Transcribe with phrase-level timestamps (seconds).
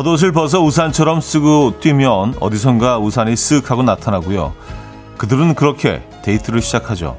[0.00, 4.54] 겉옷을 벗어 우산처럼 쓰고 뛰면 어디선가 우산이 쓱 하고 나타나고요.
[5.18, 7.18] 그들은 그렇게 데이트를 시작하죠.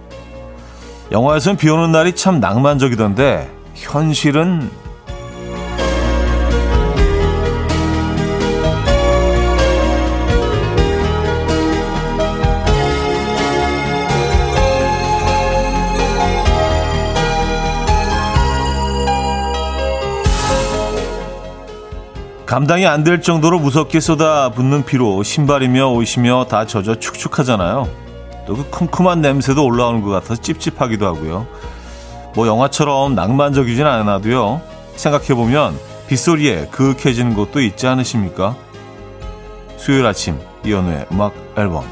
[1.12, 4.72] 영화에선 비 오는 날이 참 낭만적이던데 현실은
[22.52, 27.90] 감당이 안 될 정도로 무섭게 쏟아붓는 비로 신발이며 옷이며 다 젖어 축축하잖아요.
[28.46, 31.48] 또 그 쿰쿰한 냄새도 올라오는 것 같아서 찝찝하기도 하고요.
[32.36, 34.60] 뭐 영화처럼 낭만적이진 않아도요.
[34.98, 35.80] 생각해보면
[36.10, 38.58] 빗소리에 그윽해지는 곳도 있지 않으십니까?
[39.78, 41.86] 수요일 아침 이연우의 음악 앨범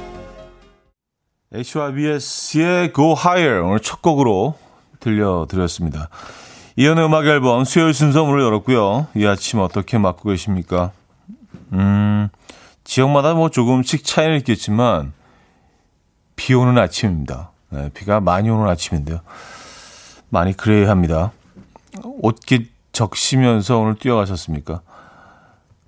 [1.55, 4.55] HYBS의 Go Higher 오늘 첫 곡으로
[4.99, 6.09] 들려드렸습니다.
[6.79, 9.07] 이연의 음악 앨범 수요일 순서 문을 열었고요.
[9.13, 10.93] 이 아침 어떻게 맞고 계십니까?
[11.73, 12.29] 음,
[12.85, 15.11] 지역마다 뭐 조금씩 차이는 있겠지만
[16.37, 17.51] 비 오는 아침입니다.
[17.71, 19.19] 네, 비가 많이 오는 아침인데요.
[20.29, 21.33] 많이 그래야 합니다.
[22.01, 24.79] 옷깃 적시면서 오늘 뛰어가셨습니까?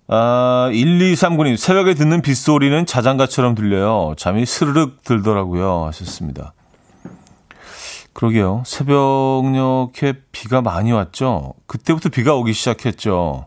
[0.09, 4.13] 아, 1239님, 새벽에 듣는 빗소리는 자장가처럼 들려요.
[4.17, 5.85] 잠이 스르륵 들더라고요.
[5.85, 6.51] 하셨습니다.
[8.13, 8.63] 그러게요.
[8.65, 11.53] 새벽녘에 비가 많이 왔죠.
[11.65, 13.45] 그때부터 비가 오기 시작했죠.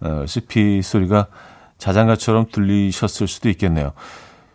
[0.00, 1.26] 네, 그래서 비 소리가
[1.78, 3.92] 자장가처럼 들리셨을 수도 있겠네요.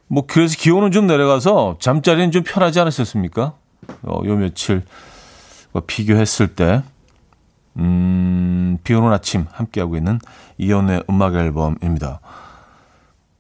[0.07, 3.53] 뭐 그래서 기온은 좀 내려가서 잠자리는 좀 편하지 않으셨습니까?
[4.03, 4.83] 어, 요 며칠
[5.87, 6.83] 비교했을 때,
[7.77, 10.19] 음, 비 오는 아침 함께하고 있는
[10.57, 12.19] 이연의 음악 앨범입니다.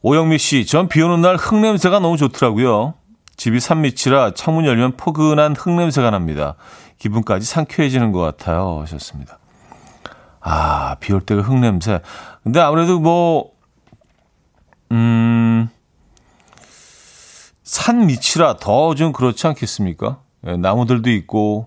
[0.01, 2.93] 오영미 씨, 전 비 오는 날 흙냄새가 너무 좋더라고요.
[3.41, 6.53] 집이 산밑이라 창문 열면 포근한 흙냄새가 납니다.
[6.99, 8.81] 기분까지 상쾌해지는 것 같아요.
[8.81, 9.39] 하셨습니다.
[10.41, 12.01] 아, 비 올 때가 흙냄새.
[12.43, 13.49] 근데 아무래도 뭐,
[14.91, 15.69] 음,
[17.63, 20.19] 산 밑이라 더 좀 그렇지 않겠습니까?
[20.45, 21.65] 예, 나무들도 있고,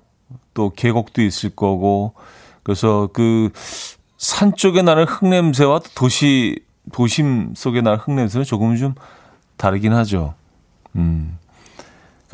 [0.55, 2.15] 또 계곡도 있을 거고,
[2.63, 3.51] 그래서 그
[4.17, 6.61] 산 쪽에 나는 흙냄새와 도시,
[6.93, 8.95] 도심 속에 나는 흙냄새는 조금 좀
[9.57, 10.35] 다르긴 하죠.
[10.95, 11.37] 음.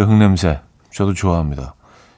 [0.00, 0.61] 그 흙냄새
[0.94, 1.75] 저도 좋아합니다.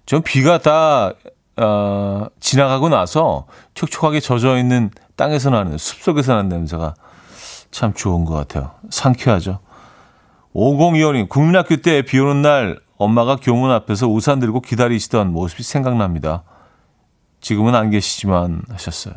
[0.06, 1.12] 전 비가 다
[1.56, 6.94] 어, 지나가고 나서 촉촉하게 젖어 있는 땅에서 나는 숲 속에서 나는 냄새가
[7.72, 8.70] 참 좋은 것 같아요.
[8.90, 9.58] 상쾌하죠.
[10.54, 16.44] 5025님 국민학교 때 비 오는 날 엄마가 교문 앞에서 우산 들고 기다리시던 모습이 생각납니다.
[17.40, 19.14] 지금은 안 계시지만 하셨어요.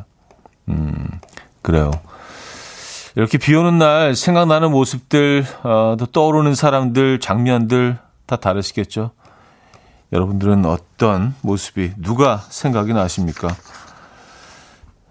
[0.70, 1.20] 음,
[1.62, 1.92] 그래요.
[3.16, 9.12] 이렇게 비 오는 날 생각나는 모습들, 어, 또 떠오르는 사람들, 장면들 다 다르시겠죠?
[10.12, 13.56] 여러분들은 어떤 모습이 누가 생각이 나십니까?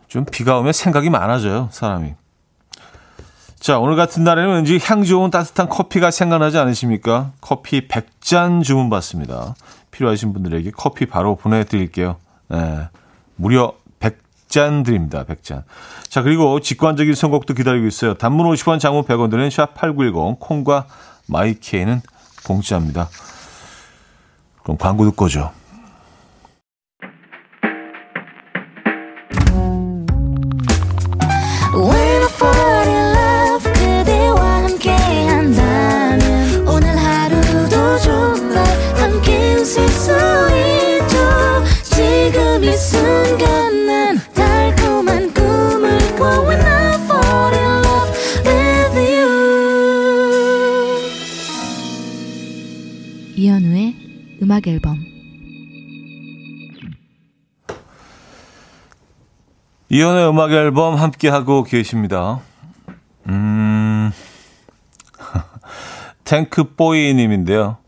[0.09, 2.15] 좀 비가 오면 생각이 많아져요, 사람이.
[3.59, 7.33] 자, 오늘 같은 날에는 왠지 향 좋은 따뜻한 커피가 생각나지 않으십니까?
[7.41, 9.55] 커피 100잔 주문 받습니다.
[9.91, 12.17] 필요하신 분들에게 커피 바로 보내드릴게요.
[12.49, 12.89] 네,
[13.37, 15.25] 무려 100잔 드립니다.
[15.25, 15.63] 100잔.
[16.09, 18.15] 자, 그리고 직관적인 선곡도 기다리고 있어요.
[18.15, 20.87] 단문 50원, 장문 100원 드는 샵8910, 콩과
[21.27, 22.03] 마이케이는
[22.45, 23.09] 공짜입니다.
[24.63, 25.53] 그럼 광고 듣고 오죠.
[54.55, 55.05] 음악 앨범
[59.89, 62.39] 이연의 음악 앨범 함께 하고 계십니다.
[63.27, 64.13] 음,
[66.23, 67.79] 탱크 보이 님인데요.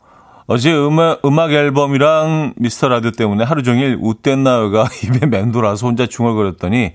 [0.49, 6.95] 어제 음악, 음악 앨범이랑 미스터 라디오 때문에 하루 종일 웃댔나요가 입에 맴돌아서 혼자 중얼거렸더니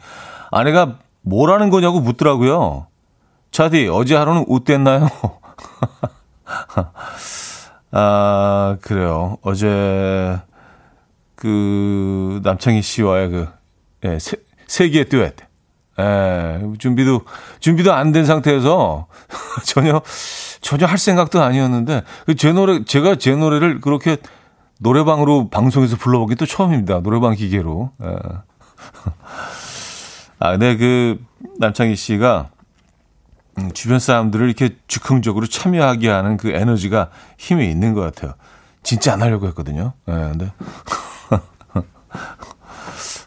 [0.51, 2.87] 아내가 뭐라는 거냐고 묻더라고요.
[3.51, 5.07] 차디, 어제 하루는 웃댔나요?
[7.91, 9.37] 아, 그래요.
[9.41, 10.39] 어제
[11.35, 13.47] 그 남창희 씨와의 그
[14.05, 15.35] 예, 세, 세계의 듀엣.
[15.99, 17.21] 예, 준비도
[17.59, 19.07] 준비도 안 된 상태에서
[19.65, 20.01] 전혀
[20.61, 24.17] 전혀 할 생각도 아니었는데 그제 노래 제가 제 노래를 그렇게
[24.79, 27.01] 노래방으로 방송에서 불러보기 또 처음입니다.
[27.01, 27.91] 노래방 기계로.
[28.03, 28.07] 예.
[30.39, 31.19] 아, 근데 그
[31.59, 32.60] 남창희 씨가 음,
[33.73, 38.33] 주변 사람들을 이렇게 즉흥적으로 참여하게 하는 그 에너지가 힘이 있는 것 같아요.
[38.83, 39.93] 진짜 안 하려고 했거든요.
[40.07, 40.51] 예, 네, 근데.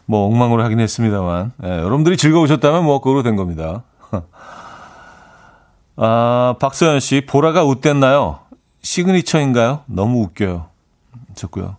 [0.05, 1.53] 뭐, 엉망으로 하긴 했습니다만.
[1.63, 3.83] 예, 여러분들이 즐거우셨다면 뭐, 그거로 된 겁니다.
[5.97, 8.39] 아, 박서연 씨, 보라가 웃댔나요?
[8.81, 9.83] 시그니처인가요?
[9.87, 10.67] 너무 웃겨요.
[11.35, 11.77] 좋고요.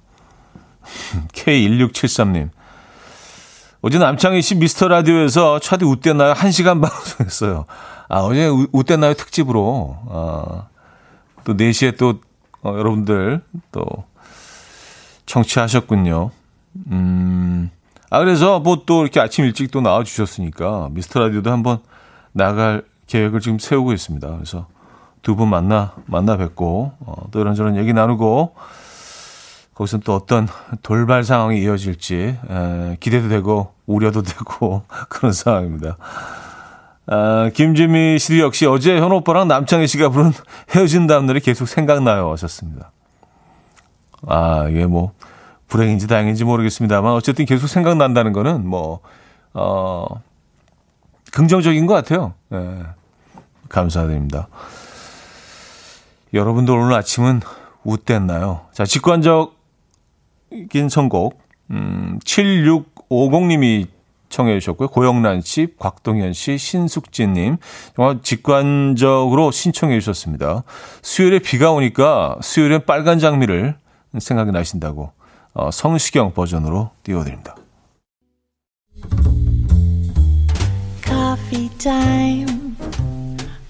[1.32, 2.50] K1673님.
[3.82, 6.32] 어제 남창희 씨 미스터 라디오에서 차디 웃댔나요?
[6.34, 7.66] 1시간 방송했어요.
[8.08, 9.14] 아, 어제 웃댔나요?
[9.14, 9.96] 특집으로.
[10.08, 10.68] 아,
[11.44, 12.20] 또 4시에 또,
[12.62, 13.42] 어, 여러분들
[13.72, 13.84] 또
[15.26, 16.30] 청취하셨군요.
[16.90, 17.70] 음,
[18.10, 21.78] 아, 그래서 뭐 또 이렇게 아침 일찍 또 나와주셨으니까 미스터 라디오도 한번
[22.32, 24.28] 나갈 계획을 지금 세우고 있습니다.
[24.28, 24.66] 그래서
[25.22, 28.54] 두 분 만나, 만나 뵙고, 어, 또 이런저런 얘기 나누고,
[29.74, 30.46] 거기서 또 어떤
[30.82, 35.96] 돌발 상황이 이어질지, 에, 기대도 되고, 우려도 되고, 그런 상황입니다.
[37.08, 40.32] 아, 김지미 씨도 역시 어제 현 오빠랑 남창희 씨가 부른
[40.74, 42.32] 헤어진다는 노래 계속 생각나요.
[42.32, 42.90] 하셨습니다.
[44.26, 45.12] 아, 이게 뭐,
[45.68, 49.00] 불행인지 다행인지 모르겠습니다만, 어쨌든 계속 생각난다는 거는 뭐,
[49.54, 50.06] 어,
[51.32, 52.34] 긍정적인 것 같아요.
[52.48, 52.82] 네.
[53.68, 54.48] 감사드립니다.
[56.34, 57.40] 여러분들 오늘 아침은
[57.84, 58.66] 웃댔나요?
[58.72, 59.50] 자, 직관적인
[60.90, 63.86] 선곡, 음, 7650님이
[64.28, 64.88] 청해 주셨고요.
[64.88, 67.56] 고영란 씨, 곽동현 씨, 신숙진 님.
[67.94, 70.64] 정말 직관적으로 신청해 주셨습니다.
[71.02, 73.76] 수요일에 비가 오니까 수요일엔 빨간 장미를
[74.18, 75.12] 생각이 나신다고
[75.54, 77.56] 어, 성시경 버전으로 띄워드립니다.
[81.04, 82.76] Coffee time.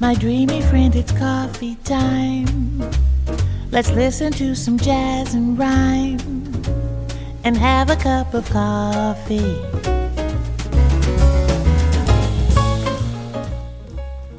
[0.01, 2.83] My dreamy friend, it's coffee time.
[3.73, 6.19] Let's listen to some jazz and rhyme
[7.45, 10.06] and have a cup of coffee.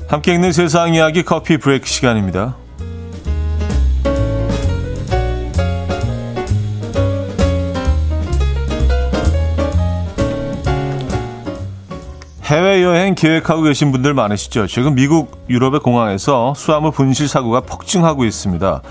[0.08, 2.56] 함께 읽는 세상 이야기 커피 브레이크 시간입니다.
[12.44, 14.68] 해외여행 계획하고 계신 분들 많으시죠?
[14.68, 18.82] 최근 미국, 유럽의 공항에서 수화물 분실 사고가 폭증하고 있습니다.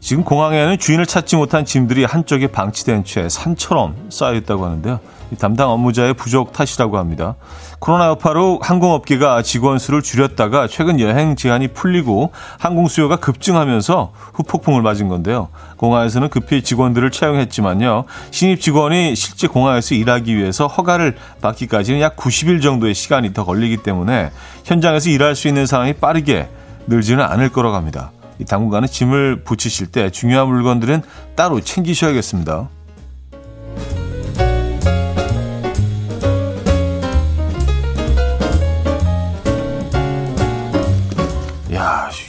[0.00, 5.00] 지금 공항에는 주인을 찾지 못한 짐들이 한쪽에 방치된 채 산처럼 쌓여 있다고 하는데요.
[5.38, 7.34] 담당 업무자의 부족 탓이라고 합니다.
[7.80, 15.08] 코로나 여파로 항공업계가 직원 수를 줄였다가 최근 여행 제한이 풀리고 항공 수요가 급증하면서 후폭풍을 맞은
[15.08, 15.48] 건데요.
[15.76, 18.04] 공항에서는 급히 직원들을 채용했지만요.
[18.30, 24.30] 신입 직원이 실제 공항에서 일하기 위해서 허가를 받기까지는 약 90일 정도의 시간이 더 걸리기 때문에
[24.64, 26.48] 현장에서 일할 수 있는 상황이 빠르게
[26.86, 28.12] 늘지는 않을 거라고 합니다.
[28.44, 31.02] 당분간은 짐을 붙이실 때 중요한 물건들은
[31.34, 32.68] 따로 챙기셔야겠습니다.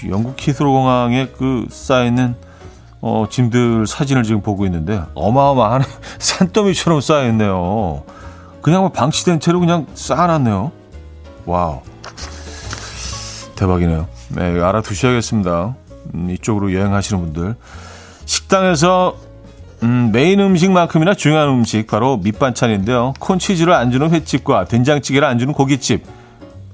[0.10, 2.36] 영국 히스로 공항에 그 쌓여있는
[3.02, 5.84] 어, 짐들 사진을 지금 보고 있는데 어마어마한
[6.20, 8.04] 산더미처럼 쌓여있네요.
[8.62, 10.72] 그냥 뭐 방치된 채로 그냥 쌓아놨네요.
[11.46, 11.81] Wow.
[13.56, 14.08] 대박이네요.
[14.30, 15.76] 네, 알아두셔야겠습니다.
[16.14, 17.56] 음, 이쪽으로 여행하시는 분들.
[18.26, 19.18] 식당에서
[19.82, 23.14] 음, 메인 음식만큼이나 중요한 음식 바로 밑반찬인데요.
[23.20, 26.04] 콘치즈를 안 주는 횟집과 된장찌개를 안 주는 고깃집.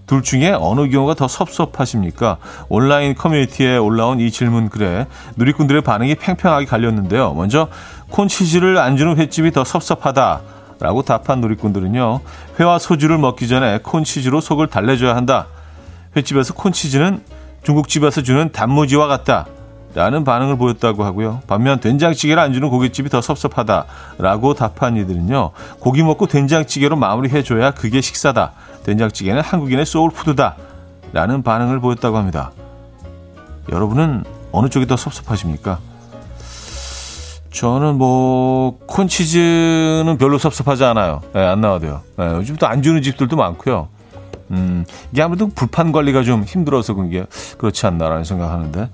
[0.07, 2.37] 둘 중에 어느 경우가 더 섭섭하십니까?
[2.69, 7.33] 온라인 커뮤니티에 올라온 이 질문 글에 누리꾼들의 반응이 팽팽하게 갈렸는데요.
[7.33, 7.67] 먼저
[8.09, 10.41] 콘치즈를 안 주는 횟집이 더 섭섭하다.
[10.79, 12.19] 라고 답한 누리꾼들은요.
[12.59, 15.47] 회와 소주를 먹기 전에 콘치즈로 속을 달래줘야 한다.
[16.15, 17.21] 횟집에서 콘치즈는
[17.65, 19.47] 중국집에서 주는 단무지와 같다.
[19.95, 21.41] 라는 반응을 보였다고 하고요.
[21.47, 25.51] 반면 된장찌개를 안 주는 고깃집이 더 섭섭하다라고 답한 이들은요.
[25.79, 28.51] 고기 먹고 된장찌개로 마무리해줘야 그게 식사다.
[28.83, 30.55] 된장찌개는 한국인의 소울푸드다.
[31.13, 32.51] 라는 반응을 보였다고 합니다.
[33.71, 35.79] 여러분은 어느 쪽이 더 섭섭하십니까?
[37.51, 41.21] 저는 뭐 콘치즈는 별로 섭섭하지 않아요.
[41.33, 42.01] 네, 안 나와도요.
[42.17, 43.87] 네, 요즘 또 안 주는 집들도 많고요.
[44.51, 47.25] 음, 이게 아무래도 불판 관리가 좀 힘들어서 그런 게
[47.57, 48.89] 그렇지 않나라는 생각하는데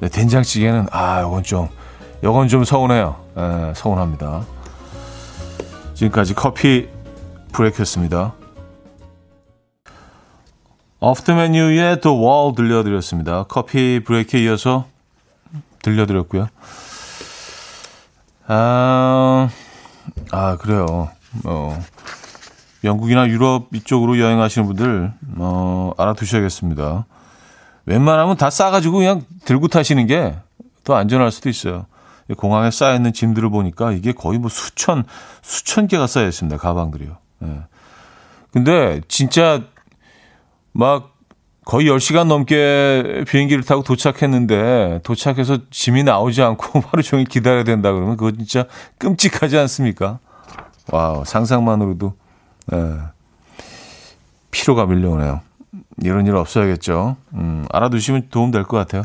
[0.00, 1.68] 네, 된장찌개는 아, 요건 좀
[2.22, 3.16] 요건 좀 서운해요.
[3.36, 4.44] 네, 서운합니다.
[5.94, 6.88] 지금까지 커피
[7.52, 8.34] 브레이크였습니다.
[11.00, 12.16] 오프터 메뉴의 The
[12.56, 13.44] 들려드렸습니다.
[13.44, 14.86] 커피 브레이크에 이어서
[15.82, 16.48] 들려드렸고요.
[18.46, 19.48] 아,
[20.30, 21.10] 아 그래요.
[21.44, 21.82] 어,
[22.84, 27.06] 영국이나 유럽 이쪽으로 여행하시는 분들 어, 알아두셔야겠습니다.
[27.86, 30.36] 웬만하면 다 싸가지고 그냥 들고 타시는 게
[30.84, 31.86] 더 안전할 수도 있어요.
[32.36, 35.04] 공항에 쌓여 있는 짐들을 보니까 이게 거의 뭐 수천,
[35.42, 36.56] 수천 개가 쌓여 있습니다.
[36.58, 37.16] 가방들이요.
[37.44, 37.60] 예.
[38.52, 39.62] 근데 진짜
[40.72, 41.12] 막
[41.64, 48.16] 거의 10시간 넘게 비행기를 타고 도착했는데 도착해서 짐이 나오지 않고 하루 종일 기다려야 된다 그러면
[48.16, 48.66] 그거 진짜
[48.98, 50.18] 끔찍하지 않습니까?
[50.92, 52.14] Wow, 상상만으로도
[52.72, 52.98] 예,
[54.50, 55.40] 피로가 밀려오네요.
[56.02, 57.16] 이런 일 없어야겠죠.
[57.34, 59.02] 음, 알아두시면 도움 될 것 같아요.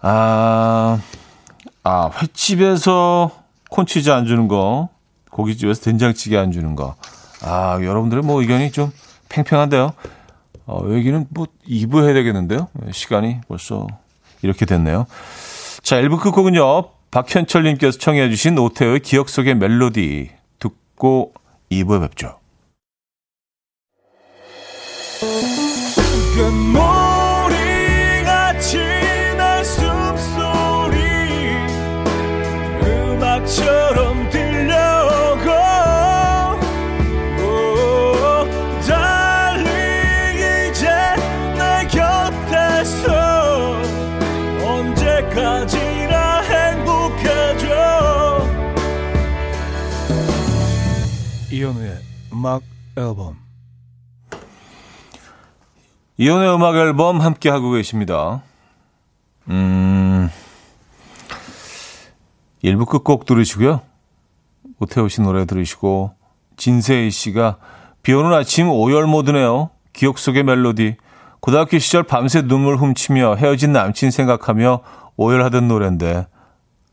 [0.00, 1.00] 아,
[1.82, 3.30] 아, 횟집에서
[3.70, 4.88] 콘치즈 안 주는 거,
[5.30, 6.94] 고깃집에서 된장찌개 안 주는 거.
[7.42, 8.90] 아, 여러분들의 뭐 의견이 좀
[9.28, 9.92] 팽팽한데요.
[10.66, 12.68] 어, 여기는 뭐 2부 해야 되겠는데요.
[12.92, 13.86] 시간이 벌써
[14.42, 15.06] 이렇게 됐네요.
[15.82, 16.90] 자, 1부 끝곡은요.
[17.10, 21.32] 박현철님께서 청해 주신 오태오의 기억 속의 멜로디 듣고
[21.70, 22.40] 2부에 뵙죠.
[51.56, 51.96] 이현우의
[52.34, 52.62] 음악
[52.98, 53.38] 앨범
[56.18, 58.42] 이현우의 음악 앨범 함께 하고 계십니다.
[59.48, 60.28] 음,
[62.62, 63.80] 1부 끝곡 들으시고요.
[64.80, 66.12] 오태호 씨 노래 들으시고
[66.58, 67.56] 진세희 씨가
[68.02, 69.70] 비 오는 아침 오열 모드네요.
[69.94, 70.96] 기억 속의 멜로디.
[71.40, 74.80] 고등학교 시절 밤새 눈물 훔치며 헤어진 남친 생각하며
[75.16, 76.26] 오열하던 노래인데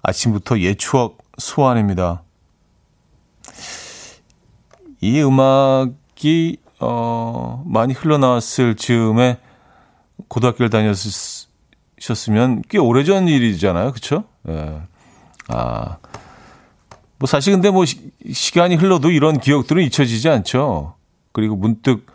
[0.04, 2.24] 아침부터 옛 추억 소환입니다.
[5.04, 9.38] 이 음악이 어, 많이 흘러나왔을 즈음에
[10.30, 13.92] 고등학교를 다녔었으면 꽤 오래전 일이잖아요.
[13.92, 14.24] 그쵸?
[14.48, 14.82] 예.
[15.50, 15.98] 아.
[17.20, 20.96] 뭐 사실 근데 뭐 시, 시간이 흘러도 이런 기억들은 잊혀지지 않죠.
[21.34, 22.06] 그리고 문득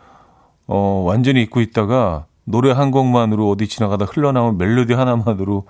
[0.65, 5.67] 어, 완전히 잊고 있다가 노래 한 곡만으로 어디 지나가다 흘러나온 멜로디 하나만으로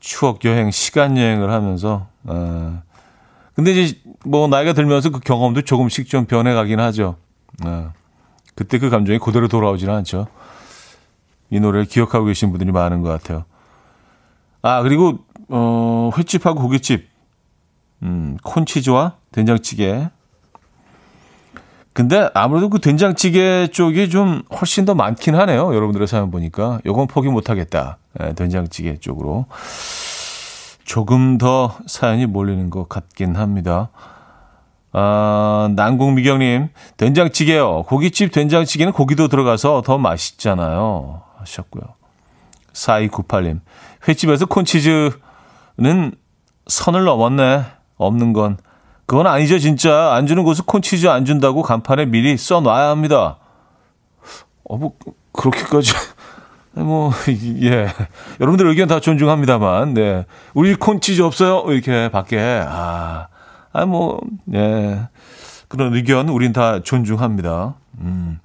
[0.00, 2.82] 추억 여행, 시간 여행을 하면서 어,
[3.56, 7.16] 근데 이제 뭐 나이가 들면서 그 경험도 조금씩 좀 변해가긴 하죠.
[7.64, 7.86] 네.
[8.54, 10.28] 그때 그 감정이 그대로 돌아오지는 않죠.
[11.50, 13.44] 이 노래를 기억하고 계신 분들이 많은 것 같아요.
[14.60, 17.08] 아 그리고 어 횟집하고 고깃집,
[18.02, 20.10] 음 콘치즈와 된장찌개.
[21.94, 25.74] 근데 아무래도 그 된장찌개 쪽이 좀 훨씬 더 많긴 하네요.
[25.74, 27.96] 여러분들의 사연 보니까 요건 포기 못하겠다.
[28.20, 29.46] 네, 된장찌개 쪽으로.
[30.86, 33.90] 조금 더 사연이 몰리는 것 같긴 합니다.
[34.92, 37.82] 아, 난국미경님, 된장찌개요.
[37.82, 41.22] 고깃집 된장찌개는 고기도 들어가서 더 맛있잖아요.
[41.38, 41.82] 하셨고요.
[42.72, 43.60] 4298님,
[44.08, 45.10] 횟집에서 콘치즈는
[46.68, 47.64] 선을 넘었네.
[47.96, 48.56] 없는 건.
[49.06, 50.14] 그건 아니죠, 진짜.
[50.14, 53.38] 안 주는 곳은 콘치즈 안 준다고 간판에 미리 써놔야 합니다.
[54.64, 54.92] 어, 뭐,
[55.32, 55.92] 그렇게까지.
[56.82, 57.10] 뭐,
[57.62, 57.88] 예.
[58.40, 60.26] 여러분들 의견 다 존중합니다만, 네.
[60.54, 61.64] 우리 콘치즈 없어요?
[61.72, 62.38] 이렇게 밖에.
[62.38, 63.28] 아,
[63.72, 64.20] 아, 뭐,
[64.52, 65.08] 예.
[65.68, 67.74] 그런 의견 우린 다 존중합니다.
[68.00, 68.40] 음.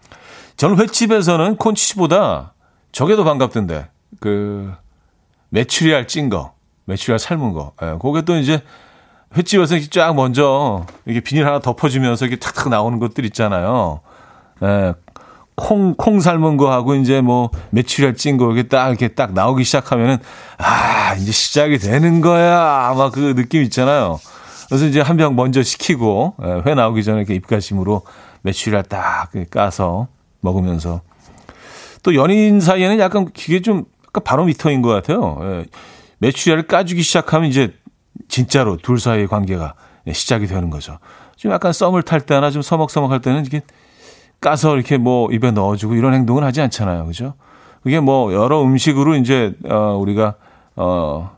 [0.56, 2.54] 저는 횟집에서는 콘치즈보다
[2.92, 3.90] 저게 더 반갑던데.
[4.20, 4.72] 그,
[5.50, 6.54] 메추리알 찐 거.
[6.86, 7.74] 메추리알 삶은 거.
[7.82, 7.98] 예.
[8.02, 8.62] 그게 또 이제
[9.36, 14.02] 횟집에서 쫙 먼저 이게 비닐 하나 덮어주면서 이게 탁탁 나오는 것들 있잖아요.
[14.64, 14.94] 예.
[15.62, 20.18] 콩, 콩 삶은 거하고 이제 뭐 메추리알 찐거 이렇게 딱 이렇게 딱 나오기 시작하면은
[20.58, 22.88] 아, 이제 시작이 되는 거야.
[22.89, 24.20] 아마 그 느낌 있잖아요.
[24.68, 28.01] 그래서 이제 한 병 먼저 시키고 예, 회 나오기 전에 이렇게 입가심으로
[28.41, 30.08] 메추리알 딱 까서
[30.39, 31.01] 먹으면서
[32.01, 35.38] 또 연인 사이에는 약간 그게 좀 약간 바로 미터인 것 같아요.
[35.44, 35.65] 예,
[36.18, 37.72] 메추리알을 까주기 시작하면 이제
[38.30, 39.75] 진짜로 둘 사이의 관계가
[40.12, 40.98] 시작이 되는 거죠.
[41.36, 43.62] 좀 약간 썸을 탈 때나 좀 서먹서먹할 때는 이게
[44.41, 47.05] 까서 이렇게 뭐 입에 넣어주고 이런 행동을 하지 않잖아요.
[47.05, 47.36] 그죠?
[47.83, 50.36] 그게 뭐 여러 음식으로 이제, 어, 우리가,
[50.75, 51.38] 어,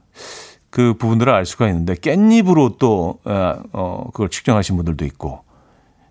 [0.70, 5.44] 그 부분들을 알 수가 있는데 깻잎으로 또, 어, 어 그걸 측정하신 분들도 있고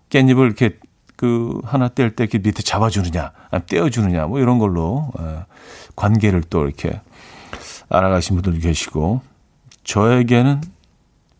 [0.09, 0.77] 깻잎을 이렇게
[1.15, 3.31] 그 하나 뗄 때 이렇게 밑에 잡아주느냐,
[3.67, 5.45] 떼어주느냐, 뭐 이런 걸로, 어,
[5.95, 7.01] 관계를 또 이렇게
[7.89, 9.21] 알아가신 분들도 계시고
[9.83, 10.61] 저에게는,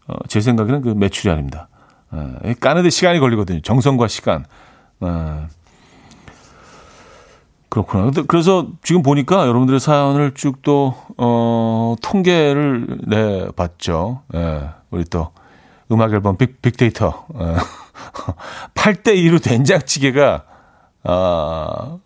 [0.08, 1.68] 어, 제 생각에는 그 매출이 아닙니다.
[2.12, 3.62] 어, 까는데 시간이 걸리거든요.
[3.62, 4.46] 정성과 시간.
[5.04, 5.48] 네.
[7.70, 8.04] 그렇구나.
[8.04, 14.22] 근데 그래서 지금 보니까 여러분들의 사연을 쭉 또, 어, 통계를 내봤죠.
[14.36, 14.70] 예.
[14.92, 15.32] 우리 또
[15.92, 17.26] 음악 앨범 빅, 빅데이터.
[17.40, 17.56] 예.
[18.76, 20.44] 8대 2로 된장찌개가,
[21.04, 21.98] 아,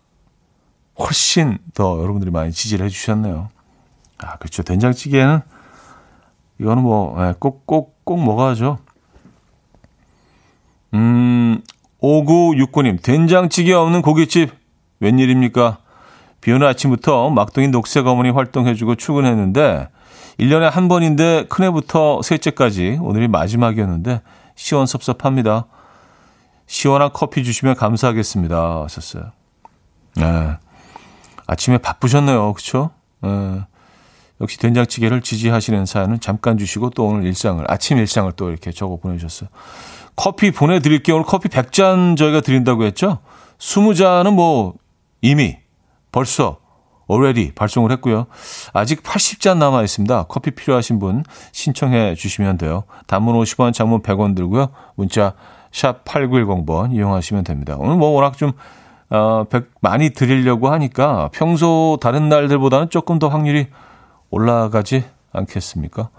[0.98, 3.50] 훨씬 더 여러분들이 많이 지지를 해주셨네요.
[4.18, 4.62] 아, 그렇죠.
[4.62, 5.40] 된장찌개는,
[6.60, 8.78] 이거는 뭐, 예, 꼭, 꼭, 꼭 먹어야죠.
[10.94, 11.60] 음,
[12.02, 14.50] 5969님, 된장찌개 없는 고깃집
[15.00, 15.78] 웬일입니까?
[16.40, 19.88] 비 오는 아침부터 막둥이 녹색 어머니 활동해주고 출근했는데
[20.38, 24.22] 1년에 한 번인데 큰애부터 셋째까지 오늘이 마지막이었는데
[24.54, 25.66] 시원섭섭합니다.
[26.66, 28.82] 시원한 커피 주시면 감사하겠습니다.
[28.84, 29.32] 하셨어요.
[30.14, 30.56] 네.
[31.46, 32.52] 아침에 바쁘셨네요.
[32.52, 32.90] 그쵸?
[33.22, 33.62] 네.
[34.40, 39.48] 역시 된장찌개를 지지하시는 사연은 잠깐 주시고 또 오늘 일상을, 아침 일상을 또 이렇게 적어 보내주셨어요.
[40.18, 41.14] 커피 보내드릴게요.
[41.14, 43.18] 오늘 커피 100잔 저희가 드린다고 했죠?
[43.58, 44.74] 20잔은 뭐
[45.22, 45.56] 이미
[46.10, 46.58] 벌써
[47.08, 48.26] already 발송을 했고요.
[48.72, 50.24] 아직 80잔 남아 있습니다.
[50.24, 51.22] 커피 필요하신 분
[51.52, 52.82] 신청해 주시면 돼요.
[53.06, 54.70] 단문 50원, 장문 100원 들고요.
[54.96, 55.34] 문자
[55.70, 57.76] 샵 8910번 이용하시면 됩니다.
[57.78, 58.50] 오늘 뭐 워낙 좀
[59.10, 63.68] 어, 100 많이 드리려고 하니까 평소 다른 날들보다는 조금 더 확률이
[64.30, 66.10] 올라가지 않겠습니까?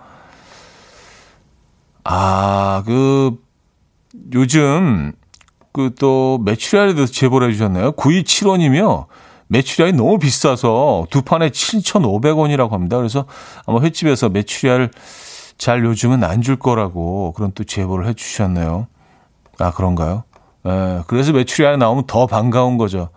[2.05, 3.37] 아, 그
[4.33, 5.13] 요즘
[5.71, 7.93] 그 또 매출알에 대해서 제보를 해 주셨네요.
[7.93, 9.05] 9275님이요.
[9.47, 12.97] 매출알이 너무 비싸서 두 판에 7,500원이라고 합니다.
[12.97, 13.25] 그래서
[13.65, 14.91] 아마 횟집에서 매출알
[15.57, 18.87] 잘 요즘은 안 줄 거라고 그런 또 제보를 해 주셨네요.
[19.59, 20.23] 아, 그런가요?
[20.65, 23.09] 예, 그래서 매출이 나오면 더 반가운 거죠.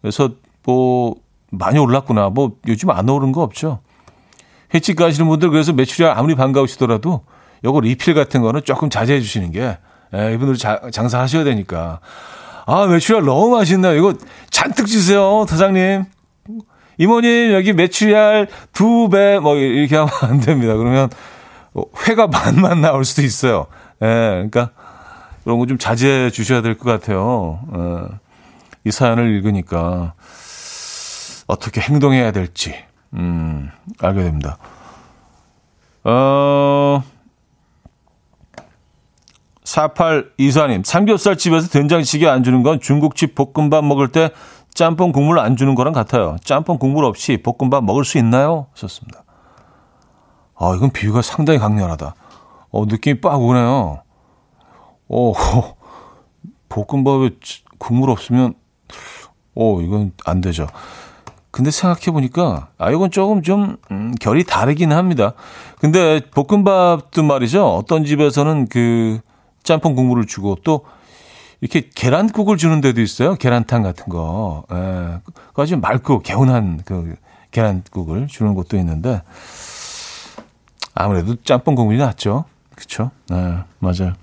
[0.00, 0.30] 그래서
[0.64, 1.14] 뭐
[1.50, 2.30] 많이 올랐구나.
[2.30, 3.80] 뭐 요즘 안 오른 거 없죠.
[4.74, 7.24] 횟집 가시는 분들 그래서 매출이 아무리 반가우시더라도
[7.64, 9.78] 요거 리필 같은 거는 조금 자제해 주시는 게
[10.14, 12.00] 예, 이분들 자, 장사하셔야 되니까.
[12.66, 13.94] 아, 매출이 너무 맛있네요.
[13.96, 14.14] 이거
[14.50, 16.04] 잔뜩 주세요, 사장님.
[16.98, 18.12] 이모님, 여기 매출이
[18.72, 20.74] 두 배, 뭐, 이렇게 하면 안 됩니다.
[20.74, 21.08] 그러면
[22.06, 23.66] 회가 반만 나올 수도 있어요.
[24.02, 24.70] 예, 그러니까
[25.44, 27.60] 그런 거 좀 자제해 주셔야 될 것 같아요.
[27.74, 28.16] 예,
[28.84, 30.14] 이 사연을 읽으니까
[31.46, 32.74] 어떻게 행동해야 될지,
[33.14, 34.58] 음, 알게 됩니다.
[36.04, 37.02] 어,
[39.70, 44.30] 4824님, 삼겹살 집에서 된장찌개 안 주는 건 중국집 볶음밥 먹을 때
[44.74, 46.36] 짬뽕 국물 안 주는 거랑 같아요.
[46.42, 48.66] 짬뽕 국물 없이 볶음밥 먹을 수 있나요?
[48.72, 49.24] 하셨습니다.
[50.58, 52.14] 아, 이건 비유가 상당히 강렬하다.
[52.70, 54.02] 어, 느낌이 빡 오네요.
[55.08, 55.32] 어,
[56.68, 57.30] 볶음밥에
[57.78, 58.54] 국물 없으면,
[59.54, 60.66] 어, 이건 안 되죠.
[61.50, 65.32] 근데 생각해보니까, 아, 이건 조금 좀, 음, 결이 다르긴 합니다.
[65.80, 67.66] 근데 볶음밥도 말이죠.
[67.74, 69.20] 어떤 집에서는 그,
[69.62, 70.84] 짬뽕 국물을 주고 또
[71.60, 73.34] 이렇게 계란국을 주는 데도 있어요.
[73.34, 74.64] 계란탕 같은 거.
[74.72, 75.20] 예.
[75.54, 77.16] 아주 맑고 개운한 그
[77.50, 79.22] 계란국을 주는 곳도 있는데
[80.94, 82.44] 아무래도 짬뽕 국물이 낫죠.
[82.74, 83.10] 그쵸?
[83.28, 84.14] 네, 맞아요.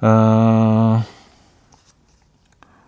[0.00, 1.02] 어,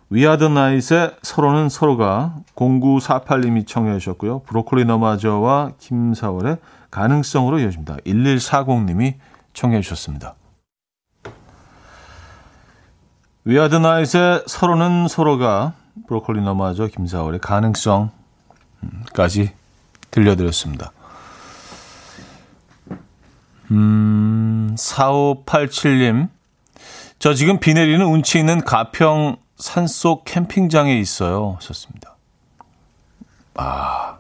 [0.09, 4.41] 위아더 나잇의 서로는 서로가 0948님이 청해 주셨고요.
[4.41, 6.59] 브로콜리 너마저와 김사월의
[6.91, 7.97] 가능성으로 이어집니다.
[8.07, 9.15] 1140님이
[9.53, 10.35] 청해 주셨습니다.
[13.45, 15.75] 위아드 나잇의 서로는 서로가
[16.07, 18.13] 브로콜리 너마저 김사월의 가능성까지
[20.11, 20.93] 들려드렸습니다.
[23.71, 26.29] 음, 4587님.
[27.19, 31.57] 저 지금 비 내리는 운치 있는 가평 산속 캠핑장에 있어요.
[31.57, 32.17] 하셨습니다.
[33.55, 34.19] 아,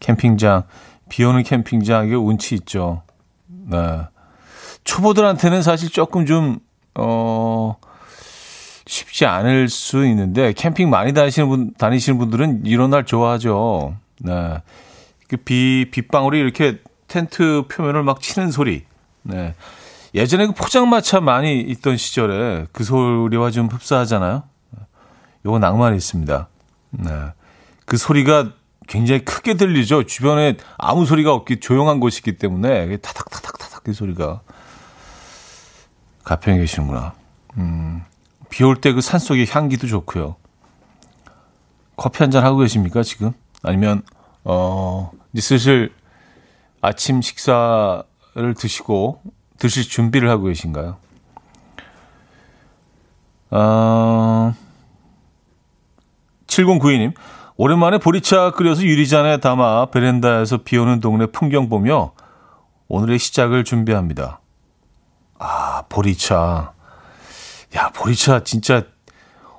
[0.00, 0.64] 캠핑장.
[1.08, 3.02] 비 오는 캠핑장, 이게 운치 있죠.
[3.46, 4.00] 네.
[4.90, 6.58] 초보들한테는 사실 조금 좀,
[6.96, 7.76] 어,
[8.86, 13.94] 쉽지 않을 수 있는데, 캠핑 많이 다니시는 분, 다니시는 분들은 이런 날 좋아하죠.
[14.18, 14.60] 네.
[15.28, 18.82] 그 비, 빗방울이 이렇게 텐트 표면을 막 치는 소리.
[19.22, 19.54] 네.
[20.12, 24.42] 예전에 그 포장마차 많이 있던 시절에 그 소리와 좀 흡사하잖아요.
[25.46, 26.48] 요거 낭만이 있습니다.
[26.90, 27.10] 네.
[27.84, 28.54] 그 소리가
[28.88, 30.02] 굉장히 크게 들리죠.
[30.02, 34.40] 주변에 아무 소리가 없기 조용한 곳이기 때문에 타닥타닥타닥 그 소리가
[36.30, 37.12] 가평에 계시는구나.
[37.56, 38.02] 음,
[38.50, 40.36] 비 올 때 그 산속의 향기도 좋고요.
[41.96, 43.32] 커피 한 잔 하고 계십니까, 지금?
[43.62, 44.02] 아니면,
[44.44, 45.92] 어, 이제 슬슬
[46.80, 48.04] 아침 식사를
[48.56, 49.20] 드시고
[49.58, 50.96] 드실 준비를 하고 계신가요?
[53.50, 54.54] 어,
[56.46, 57.12] 7092님,
[57.56, 62.12] 오랜만에 보리차 끓여서 유리잔에 담아 베란다에서 비 오는 동네 풍경 보며
[62.88, 64.39] 오늘의 시작을 준비합니다.
[65.40, 66.74] 아, 보리차.
[67.76, 68.84] 야, 보리차 진짜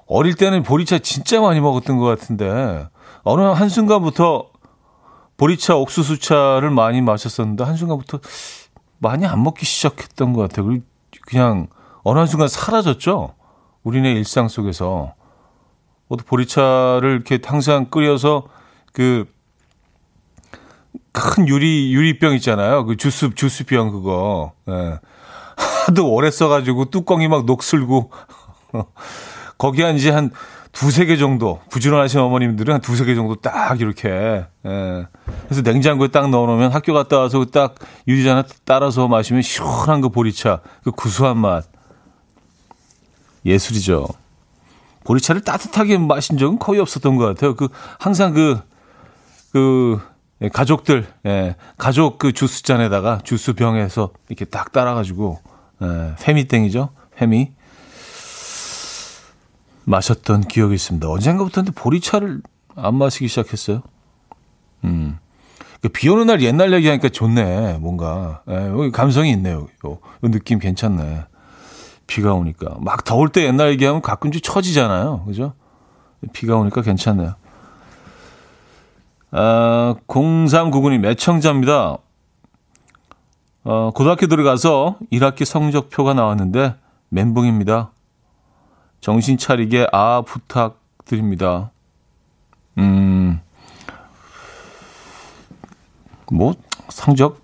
[0.06, 2.88] 어릴 때는 보리차 진짜 많이 먹었던 것 같은데
[3.24, 4.52] 어느 한순간부터
[5.38, 8.20] 보리차, 옥수수차를 많이 마셨었는데 한순간부터
[9.00, 10.68] 많이 안 먹기 시작했던 것 같아요.
[10.68, 10.86] 그리고
[11.28, 11.68] 그냥
[12.04, 13.34] 어느 한순간 사라졌죠.
[13.84, 15.16] 우리네 일상 속에서.
[16.28, 18.48] 보리차를 이렇게 항상 끓여서
[18.94, 19.26] 그
[21.12, 22.86] 큰 유리 유리병 있잖아요.
[22.86, 24.54] 그 주스 주스병 그거.
[24.70, 25.00] 예.
[25.92, 28.12] 하도 오래 써가지고 뚜껑이 막 녹슬고
[29.58, 30.32] 거기 한 이제 한
[30.72, 35.08] 두세 개 정도 부지런하신 어머님들은 한 두세 개 정도 딱 이렇게 예.
[35.46, 37.76] 그래서 냉장고에 딱 넣어놓으면 학교 갔다 와서 딱
[38.08, 41.66] 유리잔에 따라서 마시면 시원한 그 보리차 그 구수한 맛
[43.46, 44.08] 예술이죠.
[45.04, 47.56] 보리차를 따뜻하게 마신 적은 거의 없었던 것 같아요.
[47.56, 48.60] 그 항상 그,
[49.52, 50.00] 그,
[50.42, 55.40] 예, 가족들, 예, 가족 그 주스잔에다가 주스병에서 이렇게 딱 따라가지고,
[55.82, 56.90] 예, 페미땡이죠.
[57.16, 57.52] 페미.
[59.86, 61.10] 마셨던 기억이 있습니다.
[61.10, 62.42] 언젠가부터 보리차를
[62.76, 63.82] 안 마시기 시작했어요.
[64.84, 65.18] 음.
[65.82, 68.44] 그비 오는 날 옛날 얘기하니까 좋네, 뭔가.
[68.48, 69.68] 예, 감성이 있네요.
[69.86, 71.26] 요, 요 느낌 괜찮네.
[72.06, 72.76] 비가 오니까.
[72.80, 75.24] 막 더울 때 옛날 얘기하면 가끔씩 처지잖아요.
[75.26, 75.54] 그죠?
[76.34, 77.36] 비가 오니까 괜찮네요.
[79.32, 81.98] 아, 0399님, 애청자입니다.
[83.64, 86.76] 어, 고등학교 들어가서 1학기 성적표가 나왔는데
[87.10, 87.92] 멘붕입니다.
[89.02, 91.72] 정신 차리게 아 부탁드립니다.
[92.78, 93.40] 음,
[96.32, 96.54] 뭐
[96.90, 97.42] 성적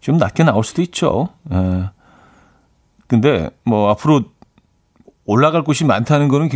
[0.00, 1.28] 좀 낮게 나올 수도 있죠.
[1.52, 1.90] 예.
[3.08, 4.22] 근데 뭐 앞으로
[5.24, 6.48] 올라갈 곳이 많다는 거는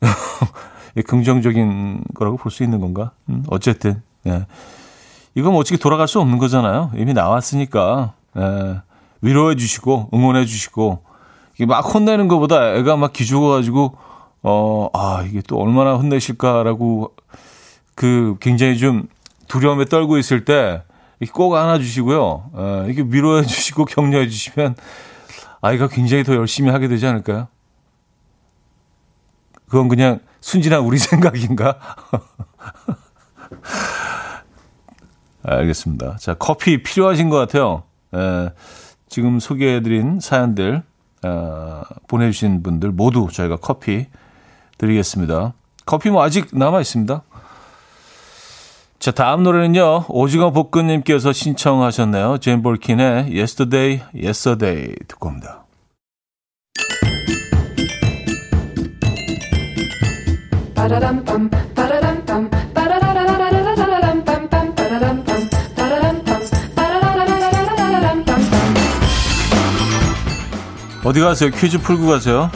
[1.06, 3.12] 긍정적인 거라고 볼 수 있는 건가?
[3.30, 4.46] 음, 어쨌든 예.
[5.34, 6.90] 이건 뭐 어떻게 돌아갈 수 없는 거잖아요.
[6.96, 8.80] 이미 나왔으니까 예.
[9.20, 11.02] 위로해 주시고 응원해 주시고
[11.54, 13.96] 이게 막 혼내는 것보다 애가 막 기죽어가지고
[14.42, 17.14] 어, 아 이게 또 얼마나 혼내실까라고
[17.94, 19.06] 그 굉장히 좀
[19.48, 20.82] 두려움에 떨고 있을 때
[21.30, 22.50] 꼭 안아주시고요.
[22.56, 24.74] 예, 이렇게 위로해 주시고 격려해 주시면
[25.60, 27.48] 아이가 굉장히 더 열심히 하게 되지 않을까요?
[29.68, 31.78] 그건 그냥 순진한 우리 생각인가?
[35.42, 36.16] 알겠습니다.
[36.18, 37.82] 자, 커피 필요하신 것 같아요.
[38.14, 38.50] 에,
[39.08, 40.82] 지금 소개해드린 사연들
[41.24, 44.06] 어, 보내주신 분들 모두 저희가 커피
[44.78, 45.54] 드리겠습니다.
[45.86, 47.22] 커피 뭐 아직 남아 있습니다.
[48.98, 50.04] 자, 다음 노래는요.
[50.08, 52.38] 오징어 볶음님께서 신청하셨네요.
[52.38, 55.64] 제인 볼킨의 Yesterday, Yesterday 듣고 옵니다.
[71.04, 71.50] 어디 가세요?
[71.50, 72.50] 퀴즈 풀고 가세요.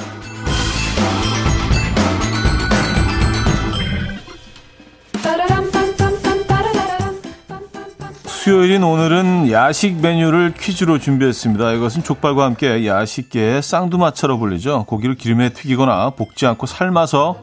[8.27, 11.73] 수요일인 오늘은 야식 메뉴를 퀴즈로 준비했습니다.
[11.73, 14.85] 이것은 족발과 함께 야식계의 쌍두마차로 불리죠.
[14.85, 17.41] 고기를 기름에 튀기거나 볶지 않고 삶아서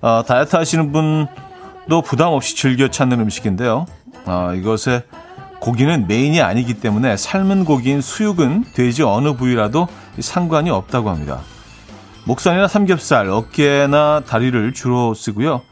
[0.00, 3.84] 어, 다이어트 하시는 분도 부담 없이 즐겨 찾는 음식인데요.
[4.24, 5.02] 어, 이것의
[5.60, 9.86] 고기는 메인이 아니기 때문에 삶은 고기인 수육은 돼지 어느 부위라도
[10.18, 11.40] 상관이 없다고 합니다.
[12.24, 15.62] 목살이나 삼겹살, 어깨나 다리를 주로 쓰고요.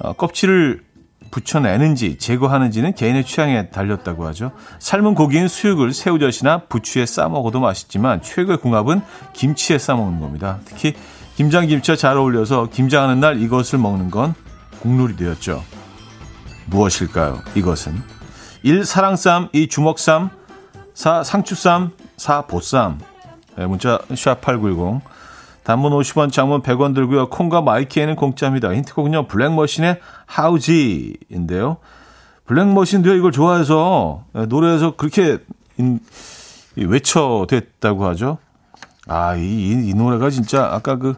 [0.00, 0.82] 어, 껍질을
[1.30, 4.50] 붙여내는지 제거하는지는 개인의 취향에 달렸다고 하죠.
[4.80, 9.00] 삶은 고기인 수육을 새우젓이나 부추에 싸 먹어도 맛있지만 최고의 궁합은
[9.32, 10.58] 김치에 싸 먹는 겁니다.
[10.64, 10.94] 특히
[11.36, 14.34] 김장 김치와 잘 어울려서 김장하는 날 이것을 먹는 건
[14.80, 15.62] 국룰이 되었죠.
[16.66, 17.42] 무엇일까요?
[17.54, 18.19] 이것은
[18.62, 18.84] 1.
[18.84, 19.68] 사랑쌈 2.
[19.68, 20.30] 주먹쌈
[20.94, 21.24] 4.
[21.24, 22.42] 상추쌈 4.
[22.42, 22.98] 보쌈
[23.56, 25.00] 네, 문자 샵8910
[25.62, 27.28] 단문 50원, 장문 100원 들고요.
[27.28, 28.74] 콩과 마이키에는 공짜입니다.
[28.74, 29.26] 힌트곡은요.
[29.28, 31.76] 블랙머신의 하우지인데요.
[32.46, 33.14] 블랙머신도요.
[33.14, 35.38] 이걸 좋아해서 예, 노래에서 그렇게
[35.76, 36.00] 인,
[36.76, 38.38] 외쳐됐다고 하죠.
[39.06, 41.14] 아, 이, 이, 이, 노래가 진짜 아까 그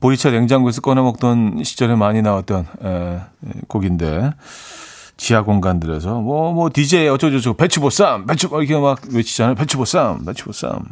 [0.00, 3.20] 보리차 냉장고에서 꺼내 먹던 시절에 많이 나왔던 에, 에,
[3.68, 4.32] 곡인데
[5.22, 9.54] 지하 공간들에서 뭐뭐 뭐 DJ 어쩌고저쩌고 배추보쌈 배추 이렇게 막 외치잖아요.
[9.54, 10.82] 배추보쌈 배추보쌈.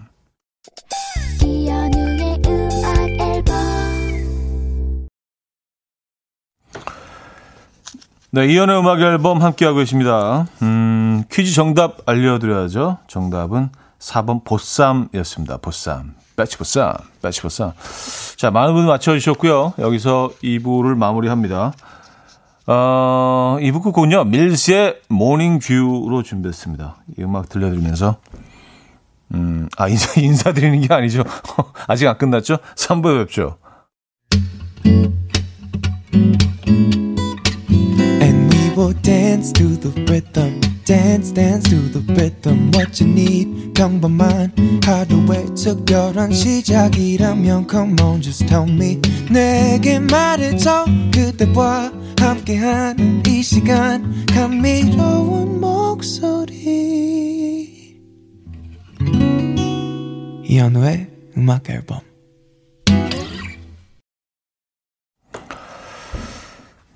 [8.32, 10.46] 네, 이연의 음악 앨범 함께하고 계십니다.
[10.62, 12.98] 음, 퀴즈 정답 알려드려야죠.
[13.08, 15.56] 정답은 4번 보쌈이었습니다.
[15.56, 16.14] 보쌈.
[16.36, 17.72] 배치보쌈, 배치보쌈.
[18.36, 19.74] 자, 많은 분들 맞춰주셨고요.
[19.80, 21.72] 여기서 2부를 마무리합니다.
[22.66, 26.96] 어, 2부 끝곡은요, 밀스의 Morning View로 준비했습니다.
[27.18, 28.16] 이 음악 들려드리면서,
[29.34, 31.24] 음, 아, 인사, 인사드리는 게 아니죠.
[31.88, 32.58] 아직 안 끝났죠?
[32.76, 33.56] 3부에 뵙죠.
[38.80, 40.79] will dance to the rhythm.
[40.90, 42.72] Dance, dance to the rhythm.
[42.74, 44.50] What you need, 평범한
[44.84, 49.00] 하루의 특별한 시작이라면 Come on, just tell me.
[49.30, 50.86] 내게 말해줘.
[51.14, 54.26] 그대와 함께한 이 시간.
[54.26, 56.58] 감미로운 목소리.
[60.42, 62.00] 이현우의 음악 앨범.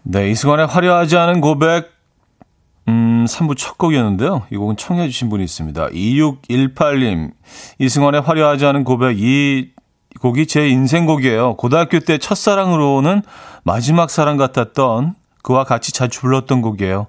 [0.03, 1.94] 네, 이승환의 화려하지 않은 고백,
[2.89, 4.43] 음, 3부 첫 곡이었는데요.
[4.51, 5.89] 이 곡은 청해 주신 분이 있습니다.
[5.89, 7.33] 2618님,
[7.79, 9.71] 이승환의 화려하지 않은 고백, 이,
[10.21, 11.57] 곡이 제 인생곡이에요.
[11.57, 13.23] 고등학교 때 첫사랑으로는
[13.63, 17.09] 마지막 사랑 같았던 그와 같이 자주 불렀던 곡이에요.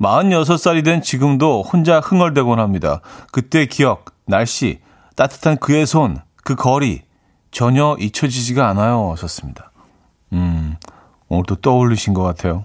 [0.00, 3.00] 46살이 된 지금도 혼자 흥얼대곤 합니다.
[3.32, 4.80] 그때 기억, 날씨,
[5.16, 7.02] 따뜻한 그의 손, 그 거리
[7.50, 9.10] 전혀 잊혀지지가 않아요.
[9.12, 9.70] 하셨습니다.
[10.32, 10.76] 음,
[11.28, 12.64] 오늘 또 떠올리신 것 같아요.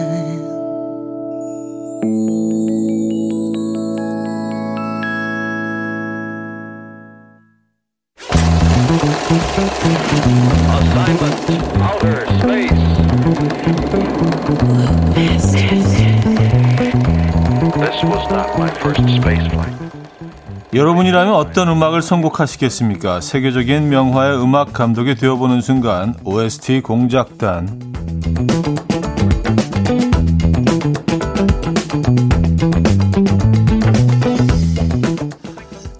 [20.81, 23.21] 여러분이라면 어떤 음악을 선곡하시겠습니까?
[23.21, 27.67] 세계적인 명화의 음악 감독이 되어보는 순간 OST 공작단